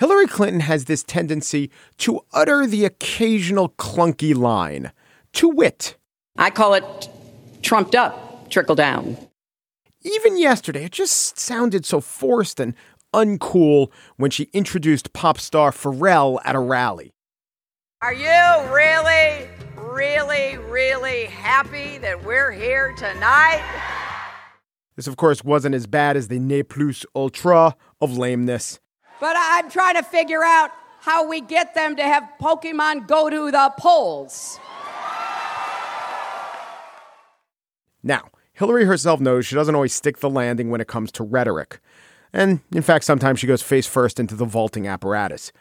Hillary 0.00 0.28
Clinton 0.28 0.60
has 0.60 0.86
this 0.86 1.02
tendency 1.02 1.70
to 1.98 2.20
utter 2.32 2.66
the 2.66 2.86
occasional 2.86 3.68
clunky 3.68 4.34
line. 4.34 4.92
To 5.34 5.50
wit, 5.50 5.98
I 6.38 6.48
call 6.48 6.72
it 6.72 7.10
trumped 7.60 7.94
up, 7.94 8.48
trickle 8.48 8.74
down. 8.74 9.18
even 10.00 10.38
yesterday, 10.38 10.84
it 10.84 10.92
just 10.92 11.38
sounded 11.38 11.84
so 11.84 12.00
forced 12.00 12.58
and 12.60 12.72
uncool 13.12 13.92
when 14.16 14.30
she 14.30 14.48
introduced 14.54 15.12
pop 15.12 15.38
star 15.38 15.70
Pharrell 15.70 16.40
at 16.46 16.54
a 16.54 16.60
rally. 16.60 17.12
Are 18.00 18.14
you 18.14 18.72
really, 18.72 19.48
really, 19.76 20.56
really 20.56 21.26
happy 21.26 21.98
that 21.98 22.24
we're 22.24 22.52
here 22.52 22.94
tonight? 22.96 23.62
This, 24.96 25.06
of 25.06 25.18
course, 25.18 25.44
wasn't 25.44 25.74
as 25.74 25.86
bad 25.86 26.16
as 26.16 26.28
the 26.28 26.38
ne 26.38 26.62
plus 26.62 27.04
ultra 27.14 27.76
of 28.00 28.16
lameness. 28.16 28.80
But 29.20 29.36
I'm 29.38 29.70
trying 29.70 29.94
to 29.94 30.02
figure 30.02 30.42
out 30.42 30.70
how 31.00 31.28
we 31.28 31.40
get 31.40 31.74
them 31.74 31.96
to 31.96 32.02
have 32.02 32.28
Pokemon 32.40 33.06
go 33.06 33.30
to 33.30 33.50
the 33.50 33.72
polls. 33.78 34.58
Now, 38.02 38.30
Hillary 38.54 38.86
herself 38.86 39.20
knows 39.20 39.46
she 39.46 39.54
doesn't 39.54 39.74
always 39.74 39.94
stick 39.94 40.18
the 40.18 40.30
landing 40.30 40.70
when 40.70 40.80
it 40.80 40.88
comes 40.88 41.12
to 41.12 41.22
rhetoric. 41.22 41.80
And 42.32 42.60
in 42.74 42.82
fact, 42.82 43.04
sometimes 43.04 43.40
she 43.40 43.46
goes 43.46 43.62
face 43.62 43.86
first 43.86 44.18
into 44.20 44.34
the 44.34 44.44
vaulting 44.44 44.86
apparatus. 44.86 45.52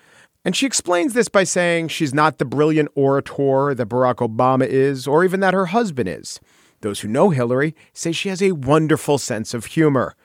And 0.46 0.56
she 0.56 0.66
explains 0.66 1.14
this 1.14 1.28
by 1.28 1.44
saying 1.44 1.90
she's 1.90 2.14
not 2.14 2.38
the 2.38 2.46
brilliant 2.46 2.90
orator 2.96 3.76
that 3.76 3.90
Barack 3.90 4.16
Obama 4.16 4.66
is, 4.66 5.06
or 5.08 5.26
even 5.26 5.42
that 5.42 5.54
her 5.54 5.68
husband 5.68 6.08
is. 6.08 6.40
Those 6.82 7.02
who 7.02 7.10
know 7.10 7.30
Hillary 7.30 7.76
say 7.94 8.14
she 8.14 8.30
has 8.30 8.42
a 8.42 8.54
wonderful 8.54 9.18
sense 9.18 9.54
of 9.54 9.66
humor. 9.66 10.16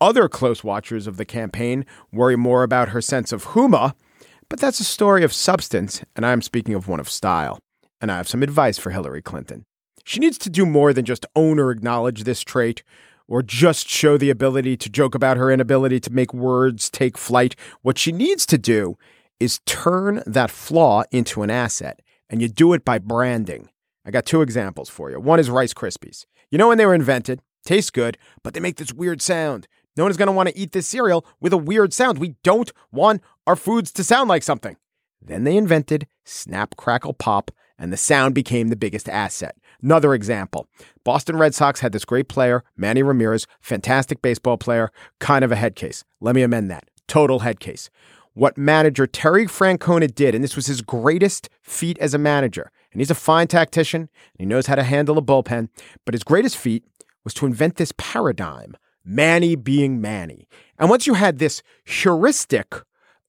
Other 0.00 0.28
close 0.28 0.64
watchers 0.64 1.06
of 1.06 1.16
the 1.16 1.24
campaign 1.24 1.86
worry 2.12 2.36
more 2.36 2.62
about 2.62 2.90
her 2.90 3.00
sense 3.00 3.32
of 3.32 3.52
humor, 3.52 3.94
but 4.48 4.58
that's 4.58 4.80
a 4.80 4.84
story 4.84 5.24
of 5.24 5.32
substance, 5.32 6.02
and 6.16 6.26
I'm 6.26 6.42
speaking 6.42 6.74
of 6.74 6.88
one 6.88 7.00
of 7.00 7.08
style. 7.08 7.58
And 8.00 8.10
I 8.10 8.16
have 8.16 8.28
some 8.28 8.42
advice 8.42 8.76
for 8.76 8.90
Hillary 8.90 9.22
Clinton. 9.22 9.64
She 10.04 10.20
needs 10.20 10.36
to 10.38 10.50
do 10.50 10.66
more 10.66 10.92
than 10.92 11.04
just 11.04 11.24
own 11.34 11.58
or 11.58 11.70
acknowledge 11.70 12.24
this 12.24 12.42
trait, 12.42 12.82
or 13.26 13.42
just 13.42 13.88
show 13.88 14.18
the 14.18 14.30
ability 14.30 14.76
to 14.76 14.90
joke 14.90 15.14
about 15.14 15.38
her 15.38 15.50
inability 15.50 16.00
to 16.00 16.12
make 16.12 16.34
words 16.34 16.90
take 16.90 17.16
flight. 17.16 17.56
What 17.80 17.96
she 17.96 18.12
needs 18.12 18.44
to 18.46 18.58
do 18.58 18.98
is 19.40 19.60
turn 19.64 20.22
that 20.26 20.50
flaw 20.50 21.04
into 21.10 21.42
an 21.42 21.50
asset, 21.50 22.00
and 22.28 22.42
you 22.42 22.48
do 22.48 22.74
it 22.74 22.84
by 22.84 22.98
branding. 22.98 23.70
I 24.04 24.10
got 24.10 24.26
two 24.26 24.42
examples 24.42 24.90
for 24.90 25.10
you. 25.10 25.18
One 25.18 25.40
is 25.40 25.48
Rice 25.48 25.72
Krispies. 25.72 26.26
You 26.50 26.58
know 26.58 26.68
when 26.68 26.76
they 26.76 26.84
were 26.84 26.94
invented, 26.94 27.40
Tastes 27.64 27.90
good, 27.90 28.18
but 28.42 28.52
they 28.52 28.60
make 28.60 28.76
this 28.76 28.92
weird 28.92 29.22
sound. 29.22 29.66
No 29.96 30.04
one 30.04 30.10
is 30.10 30.16
going 30.16 30.26
to 30.26 30.32
want 30.32 30.48
to 30.48 30.58
eat 30.58 30.72
this 30.72 30.88
cereal 30.88 31.24
with 31.40 31.52
a 31.52 31.58
weird 31.58 31.92
sound. 31.92 32.18
We 32.18 32.34
don't 32.42 32.72
want 32.90 33.22
our 33.46 33.56
foods 33.56 33.92
to 33.92 34.04
sound 34.04 34.28
like 34.28 34.42
something. 34.42 34.76
Then 35.22 35.44
they 35.44 35.56
invented 35.56 36.06
Snap, 36.24 36.76
Crackle, 36.76 37.14
Pop, 37.14 37.50
and 37.78 37.92
the 37.92 37.96
sound 37.96 38.34
became 38.34 38.68
the 38.68 38.76
biggest 38.76 39.08
asset. 39.08 39.56
Another 39.82 40.14
example 40.14 40.66
Boston 41.04 41.36
Red 41.36 41.54
Sox 41.54 41.80
had 41.80 41.92
this 41.92 42.04
great 42.04 42.28
player, 42.28 42.64
Manny 42.76 43.02
Ramirez, 43.02 43.46
fantastic 43.60 44.22
baseball 44.22 44.56
player, 44.56 44.90
kind 45.20 45.44
of 45.44 45.52
a 45.52 45.56
head 45.56 45.76
case. 45.76 46.04
Let 46.20 46.34
me 46.34 46.42
amend 46.42 46.70
that. 46.70 46.84
Total 47.06 47.40
head 47.40 47.60
case. 47.60 47.90
What 48.32 48.58
manager 48.58 49.06
Terry 49.06 49.46
Francona 49.46 50.12
did, 50.12 50.34
and 50.34 50.42
this 50.42 50.56
was 50.56 50.66
his 50.66 50.82
greatest 50.82 51.48
feat 51.62 51.98
as 51.98 52.14
a 52.14 52.18
manager, 52.18 52.72
and 52.92 53.00
he's 53.00 53.10
a 53.10 53.14
fine 53.14 53.46
tactician, 53.46 54.02
and 54.02 54.38
he 54.38 54.46
knows 54.46 54.66
how 54.66 54.74
to 54.74 54.82
handle 54.82 55.18
a 55.18 55.22
bullpen, 55.22 55.68
but 56.04 56.14
his 56.14 56.24
greatest 56.24 56.56
feat 56.56 56.84
was 57.22 57.32
to 57.34 57.46
invent 57.46 57.76
this 57.76 57.92
paradigm 57.96 58.76
Manny 59.04 59.56
being 59.56 60.00
Manny. 60.00 60.48
And 60.78 60.88
once 60.88 61.06
you 61.06 61.14
had 61.14 61.38
this 61.38 61.62
heuristic, 61.84 62.74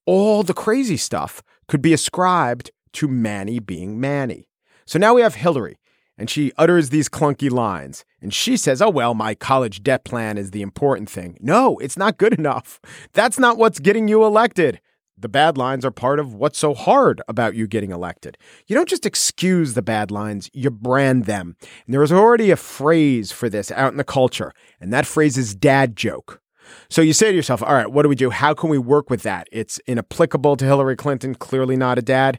all 0.06 0.42
the 0.42 0.54
crazy 0.54 0.96
stuff 0.96 1.42
could 1.68 1.82
be 1.82 1.92
ascribed 1.92 2.70
to 2.94 3.08
Manny 3.08 3.58
being 3.58 4.00
Manny. 4.00 4.48
So 4.86 4.98
now 4.98 5.14
we 5.14 5.22
have 5.22 5.34
Hillary, 5.34 5.78
and 6.16 6.30
she 6.30 6.52
utters 6.56 6.90
these 6.90 7.08
clunky 7.08 7.50
lines. 7.50 8.04
And 8.22 8.32
she 8.32 8.56
says, 8.56 8.80
Oh, 8.80 8.88
well, 8.88 9.14
my 9.14 9.34
college 9.34 9.82
debt 9.82 10.04
plan 10.04 10.38
is 10.38 10.52
the 10.52 10.62
important 10.62 11.10
thing. 11.10 11.36
No, 11.40 11.76
it's 11.78 11.96
not 11.96 12.18
good 12.18 12.32
enough. 12.34 12.80
That's 13.12 13.38
not 13.38 13.58
what's 13.58 13.78
getting 13.78 14.08
you 14.08 14.24
elected. 14.24 14.80
The 15.18 15.28
bad 15.30 15.56
lines 15.56 15.84
are 15.84 15.90
part 15.90 16.18
of 16.20 16.34
what's 16.34 16.58
so 16.58 16.74
hard 16.74 17.22
about 17.26 17.54
you 17.54 17.66
getting 17.66 17.90
elected. 17.90 18.36
You 18.66 18.76
don't 18.76 18.88
just 18.88 19.06
excuse 19.06 19.72
the 19.72 19.80
bad 19.80 20.10
lines, 20.10 20.50
you 20.52 20.70
brand 20.70 21.24
them. 21.24 21.56
And 21.86 21.94
there 21.94 22.02
is 22.02 22.12
already 22.12 22.50
a 22.50 22.56
phrase 22.56 23.32
for 23.32 23.48
this 23.48 23.70
out 23.70 23.92
in 23.92 23.96
the 23.96 24.04
culture, 24.04 24.52
and 24.78 24.92
that 24.92 25.06
phrase 25.06 25.38
is 25.38 25.54
dad 25.54 25.96
joke. 25.96 26.42
So 26.90 27.00
you 27.00 27.14
say 27.14 27.30
to 27.30 27.36
yourself, 27.36 27.62
all 27.62 27.72
right, 27.72 27.90
what 27.90 28.02
do 28.02 28.10
we 28.10 28.14
do? 28.14 28.28
How 28.28 28.52
can 28.52 28.68
we 28.68 28.78
work 28.78 29.08
with 29.08 29.22
that? 29.22 29.48
It's 29.52 29.78
inapplicable 29.86 30.56
to 30.56 30.64
Hillary 30.64 30.96
Clinton, 30.96 31.34
clearly 31.34 31.76
not 31.76 31.98
a 31.98 32.02
dad. 32.02 32.38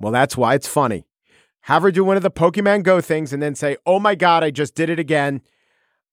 Well, 0.00 0.12
that's 0.12 0.36
why 0.36 0.54
it's 0.54 0.66
funny. 0.66 1.04
Have 1.64 1.82
her 1.82 1.92
do 1.92 2.02
one 2.04 2.16
of 2.16 2.22
the 2.22 2.30
Pokemon 2.30 2.82
Go 2.82 3.00
things 3.00 3.32
and 3.32 3.42
then 3.42 3.54
say, 3.54 3.76
oh 3.86 4.00
my 4.00 4.14
God, 4.14 4.42
I 4.42 4.50
just 4.50 4.74
did 4.74 4.90
it 4.90 4.98
again. 4.98 5.42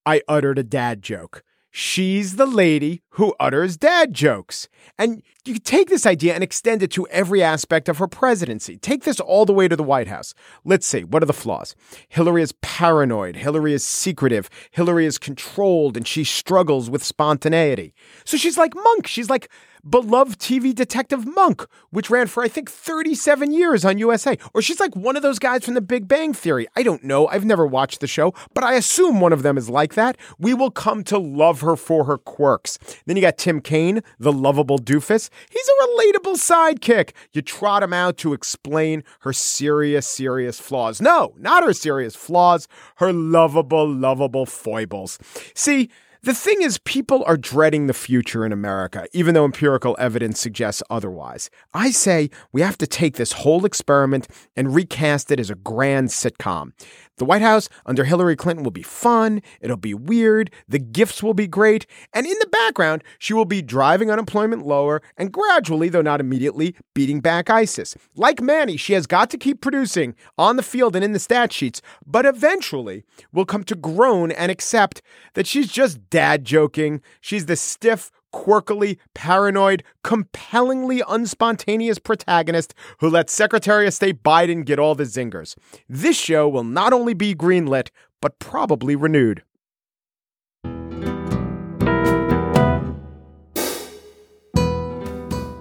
I 0.06 0.22
uttered 0.28 0.58
a 0.58 0.62
dad 0.62 1.02
joke. 1.02 1.42
She's 1.70 2.36
the 2.36 2.46
lady 2.46 3.02
who 3.10 3.34
utters 3.38 3.76
dad 3.76 4.14
jokes. 4.14 4.68
And 4.98 5.22
you 5.44 5.58
take 5.58 5.88
this 5.88 6.06
idea 6.06 6.34
and 6.34 6.42
extend 6.42 6.82
it 6.82 6.90
to 6.92 7.06
every 7.08 7.42
aspect 7.42 7.88
of 7.88 7.98
her 7.98 8.08
presidency. 8.08 8.76
Take 8.76 9.04
this 9.04 9.20
all 9.20 9.44
the 9.44 9.52
way 9.52 9.68
to 9.68 9.76
the 9.76 9.82
White 9.82 10.08
House. 10.08 10.34
Let's 10.64 10.86
see, 10.86 11.04
what 11.04 11.22
are 11.22 11.26
the 11.26 11.32
flaws? 11.32 11.74
Hillary 12.08 12.42
is 12.42 12.52
paranoid. 12.60 13.36
Hillary 13.36 13.72
is 13.72 13.84
secretive. 13.84 14.48
Hillary 14.70 15.06
is 15.06 15.18
controlled 15.18 15.96
and 15.96 16.06
she 16.06 16.24
struggles 16.24 16.90
with 16.90 17.04
spontaneity. 17.04 17.94
So 18.24 18.36
she's 18.36 18.58
like 18.58 18.74
Monk. 18.74 19.06
She's 19.06 19.30
like 19.30 19.50
beloved 19.90 20.38
TV 20.38 20.74
detective 20.74 21.26
Monk, 21.26 21.66
which 21.90 22.10
ran 22.10 22.26
for, 22.26 22.42
I 22.42 22.48
think, 22.48 22.70
37 22.70 23.52
years 23.52 23.84
on 23.84 23.98
USA. 23.98 24.36
Or 24.54 24.62
she's 24.62 24.80
like 24.80 24.94
one 24.94 25.16
of 25.16 25.22
those 25.22 25.38
guys 25.38 25.64
from 25.64 25.74
the 25.74 25.80
Big 25.80 26.08
Bang 26.08 26.32
Theory. 26.34 26.66
I 26.76 26.82
don't 26.82 27.04
know. 27.04 27.26
I've 27.28 27.44
never 27.44 27.66
watched 27.66 28.00
the 28.00 28.06
show, 28.06 28.34
but 28.54 28.64
I 28.64 28.74
assume 28.74 29.20
one 29.20 29.32
of 29.32 29.42
them 29.42 29.56
is 29.56 29.68
like 29.68 29.94
that. 29.94 30.16
We 30.38 30.54
will 30.54 30.70
come 30.70 31.04
to 31.04 31.18
love 31.18 31.60
her 31.60 31.76
for 31.76 32.04
her 32.04 32.18
quirks. 32.18 32.78
Then 33.06 33.16
you 33.16 33.22
got 33.22 33.38
Tim 33.38 33.60
Kaine, 33.60 34.02
the 34.18 34.32
lovable 34.32 34.78
doofus. 34.78 35.30
He's 35.50 35.68
a 35.68 35.86
relatable 35.86 36.36
sidekick. 36.36 37.12
You 37.32 37.42
trot 37.42 37.82
him 37.82 37.92
out 37.92 38.16
to 38.18 38.32
explain 38.32 39.04
her 39.20 39.32
serious, 39.32 40.06
serious 40.06 40.60
flaws. 40.60 41.00
No, 41.00 41.34
not 41.38 41.64
her 41.64 41.72
serious 41.72 42.14
flaws, 42.14 42.68
her 42.96 43.12
lovable, 43.12 43.88
lovable 43.88 44.46
foibles. 44.46 45.18
See, 45.54 45.90
the 46.22 46.34
thing 46.34 46.62
is, 46.62 46.78
people 46.78 47.22
are 47.26 47.36
dreading 47.36 47.86
the 47.86 47.94
future 47.94 48.44
in 48.44 48.52
America, 48.52 49.06
even 49.12 49.34
though 49.34 49.44
empirical 49.44 49.96
evidence 49.98 50.40
suggests 50.40 50.82
otherwise. 50.90 51.50
I 51.72 51.90
say 51.90 52.30
we 52.52 52.60
have 52.60 52.78
to 52.78 52.86
take 52.86 53.16
this 53.16 53.32
whole 53.32 53.64
experiment 53.64 54.28
and 54.56 54.74
recast 54.74 55.30
it 55.30 55.38
as 55.38 55.50
a 55.50 55.54
grand 55.54 56.08
sitcom. 56.08 56.72
The 57.18 57.24
White 57.24 57.42
House 57.42 57.68
under 57.84 58.04
Hillary 58.04 58.36
Clinton 58.36 58.62
will 58.64 58.70
be 58.70 58.82
fun, 58.82 59.42
it'll 59.60 59.76
be 59.76 59.94
weird, 59.94 60.52
the 60.68 60.78
gifts 60.78 61.20
will 61.20 61.34
be 61.34 61.48
great, 61.48 61.84
and 62.12 62.24
in 62.24 62.36
the 62.38 62.46
background, 62.46 63.02
she 63.18 63.34
will 63.34 63.44
be 63.44 63.60
driving 63.60 64.08
unemployment 64.08 64.64
lower 64.64 65.02
and 65.16 65.32
gradually, 65.32 65.88
though 65.88 66.02
not 66.02 66.20
immediately, 66.20 66.76
beating 66.94 67.20
back 67.20 67.50
ISIS. 67.50 67.96
Like 68.14 68.40
Manny, 68.40 68.76
she 68.76 68.92
has 68.92 69.08
got 69.08 69.30
to 69.30 69.38
keep 69.38 69.60
producing 69.60 70.14
on 70.36 70.54
the 70.56 70.62
field 70.62 70.94
and 70.94 71.04
in 71.04 71.12
the 71.12 71.18
stat 71.18 71.52
sheets, 71.52 71.82
but 72.06 72.24
eventually 72.24 73.02
will 73.32 73.44
come 73.44 73.64
to 73.64 73.74
groan 73.74 74.30
and 74.30 74.52
accept 74.52 75.02
that 75.34 75.46
she's 75.46 75.72
just 75.72 76.08
dad 76.18 76.44
joking. 76.44 77.00
She's 77.20 77.46
the 77.46 77.54
stiff, 77.54 78.10
quirkily 78.34 78.98
paranoid, 79.14 79.84
compellingly 80.02 81.00
unspontaneous 81.02 82.02
protagonist 82.02 82.74
who 82.98 83.08
lets 83.08 83.32
Secretary 83.32 83.86
of 83.86 83.94
State 83.94 84.24
Biden 84.24 84.64
get 84.64 84.80
all 84.80 84.96
the 84.96 85.04
zingers. 85.04 85.54
This 85.88 86.18
show 86.18 86.48
will 86.48 86.64
not 86.64 86.92
only 86.92 87.14
be 87.14 87.36
greenlit, 87.36 87.90
but 88.20 88.40
probably 88.40 88.96
renewed. 88.96 89.44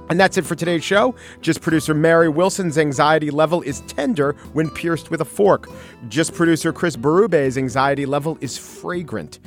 And 0.10 0.20
that's 0.20 0.38
it 0.38 0.46
for 0.46 0.56
today's 0.56 0.84
show. 0.84 1.14
Just 1.42 1.62
producer 1.62 1.94
Mary 1.94 2.30
Wilson's 2.30 2.80
anxiety 2.80 3.30
level 3.30 3.62
is 3.62 3.82
tender 3.82 4.34
when 4.54 4.72
pierced 4.72 5.12
with 5.12 5.22
a 5.22 5.26
fork. 5.26 5.70
Just 6.08 6.34
producer 6.34 6.74
Chris 6.74 6.96
Berube's 6.96 7.60
anxiety 7.60 8.08
level 8.08 8.40
is 8.42 8.58
fragrant. 8.58 9.38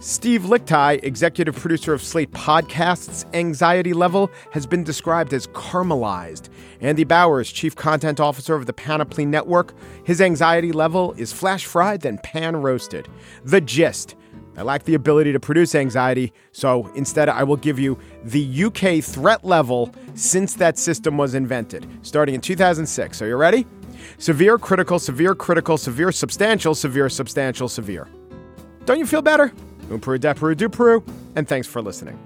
Steve 0.00 0.44
Lickteig, 0.44 1.04
executive 1.04 1.54
producer 1.54 1.92
of 1.92 2.02
Slate 2.02 2.30
Podcasts' 2.30 3.26
anxiety 3.34 3.92
level 3.92 4.30
has 4.50 4.66
been 4.66 4.82
described 4.82 5.34
as 5.34 5.46
caramelized. 5.48 6.48
Andy 6.80 7.04
Bowers, 7.04 7.52
chief 7.52 7.76
content 7.76 8.18
officer 8.18 8.54
of 8.54 8.64
the 8.64 8.72
Panoply 8.72 9.26
Network, 9.26 9.74
his 10.04 10.22
anxiety 10.22 10.72
level 10.72 11.12
is 11.18 11.34
flash 11.34 11.66
fried, 11.66 12.00
then 12.00 12.16
pan 12.22 12.56
roasted. 12.56 13.08
The 13.44 13.60
gist. 13.60 14.16
I 14.56 14.62
lack 14.62 14.84
the 14.84 14.94
ability 14.94 15.32
to 15.32 15.40
produce 15.40 15.74
anxiety, 15.74 16.32
so 16.50 16.90
instead 16.94 17.28
I 17.28 17.42
will 17.42 17.58
give 17.58 17.78
you 17.78 17.98
the 18.24 18.64
UK 18.64 19.04
threat 19.04 19.44
level 19.44 19.94
since 20.14 20.54
that 20.54 20.78
system 20.78 21.18
was 21.18 21.34
invented, 21.34 21.86
starting 22.00 22.34
in 22.34 22.40
2006. 22.40 23.20
Are 23.20 23.28
you 23.28 23.36
ready? 23.36 23.66
Severe, 24.16 24.56
critical, 24.56 24.98
severe, 24.98 25.34
critical, 25.34 25.76
severe, 25.76 26.10
substantial, 26.10 26.74
severe, 26.74 27.10
substantial, 27.10 27.68
severe. 27.68 28.08
Don't 28.86 28.98
you 28.98 29.06
feel 29.06 29.20
better? 29.20 29.52
Un 29.90 29.98
Peru, 29.98 30.18
de 30.18 30.32
Peru, 30.34 30.54
du 30.54 30.68
Peru, 30.68 31.02
and 31.34 31.48
thanks 31.48 31.66
for 31.66 31.82
listening. 31.82 32.18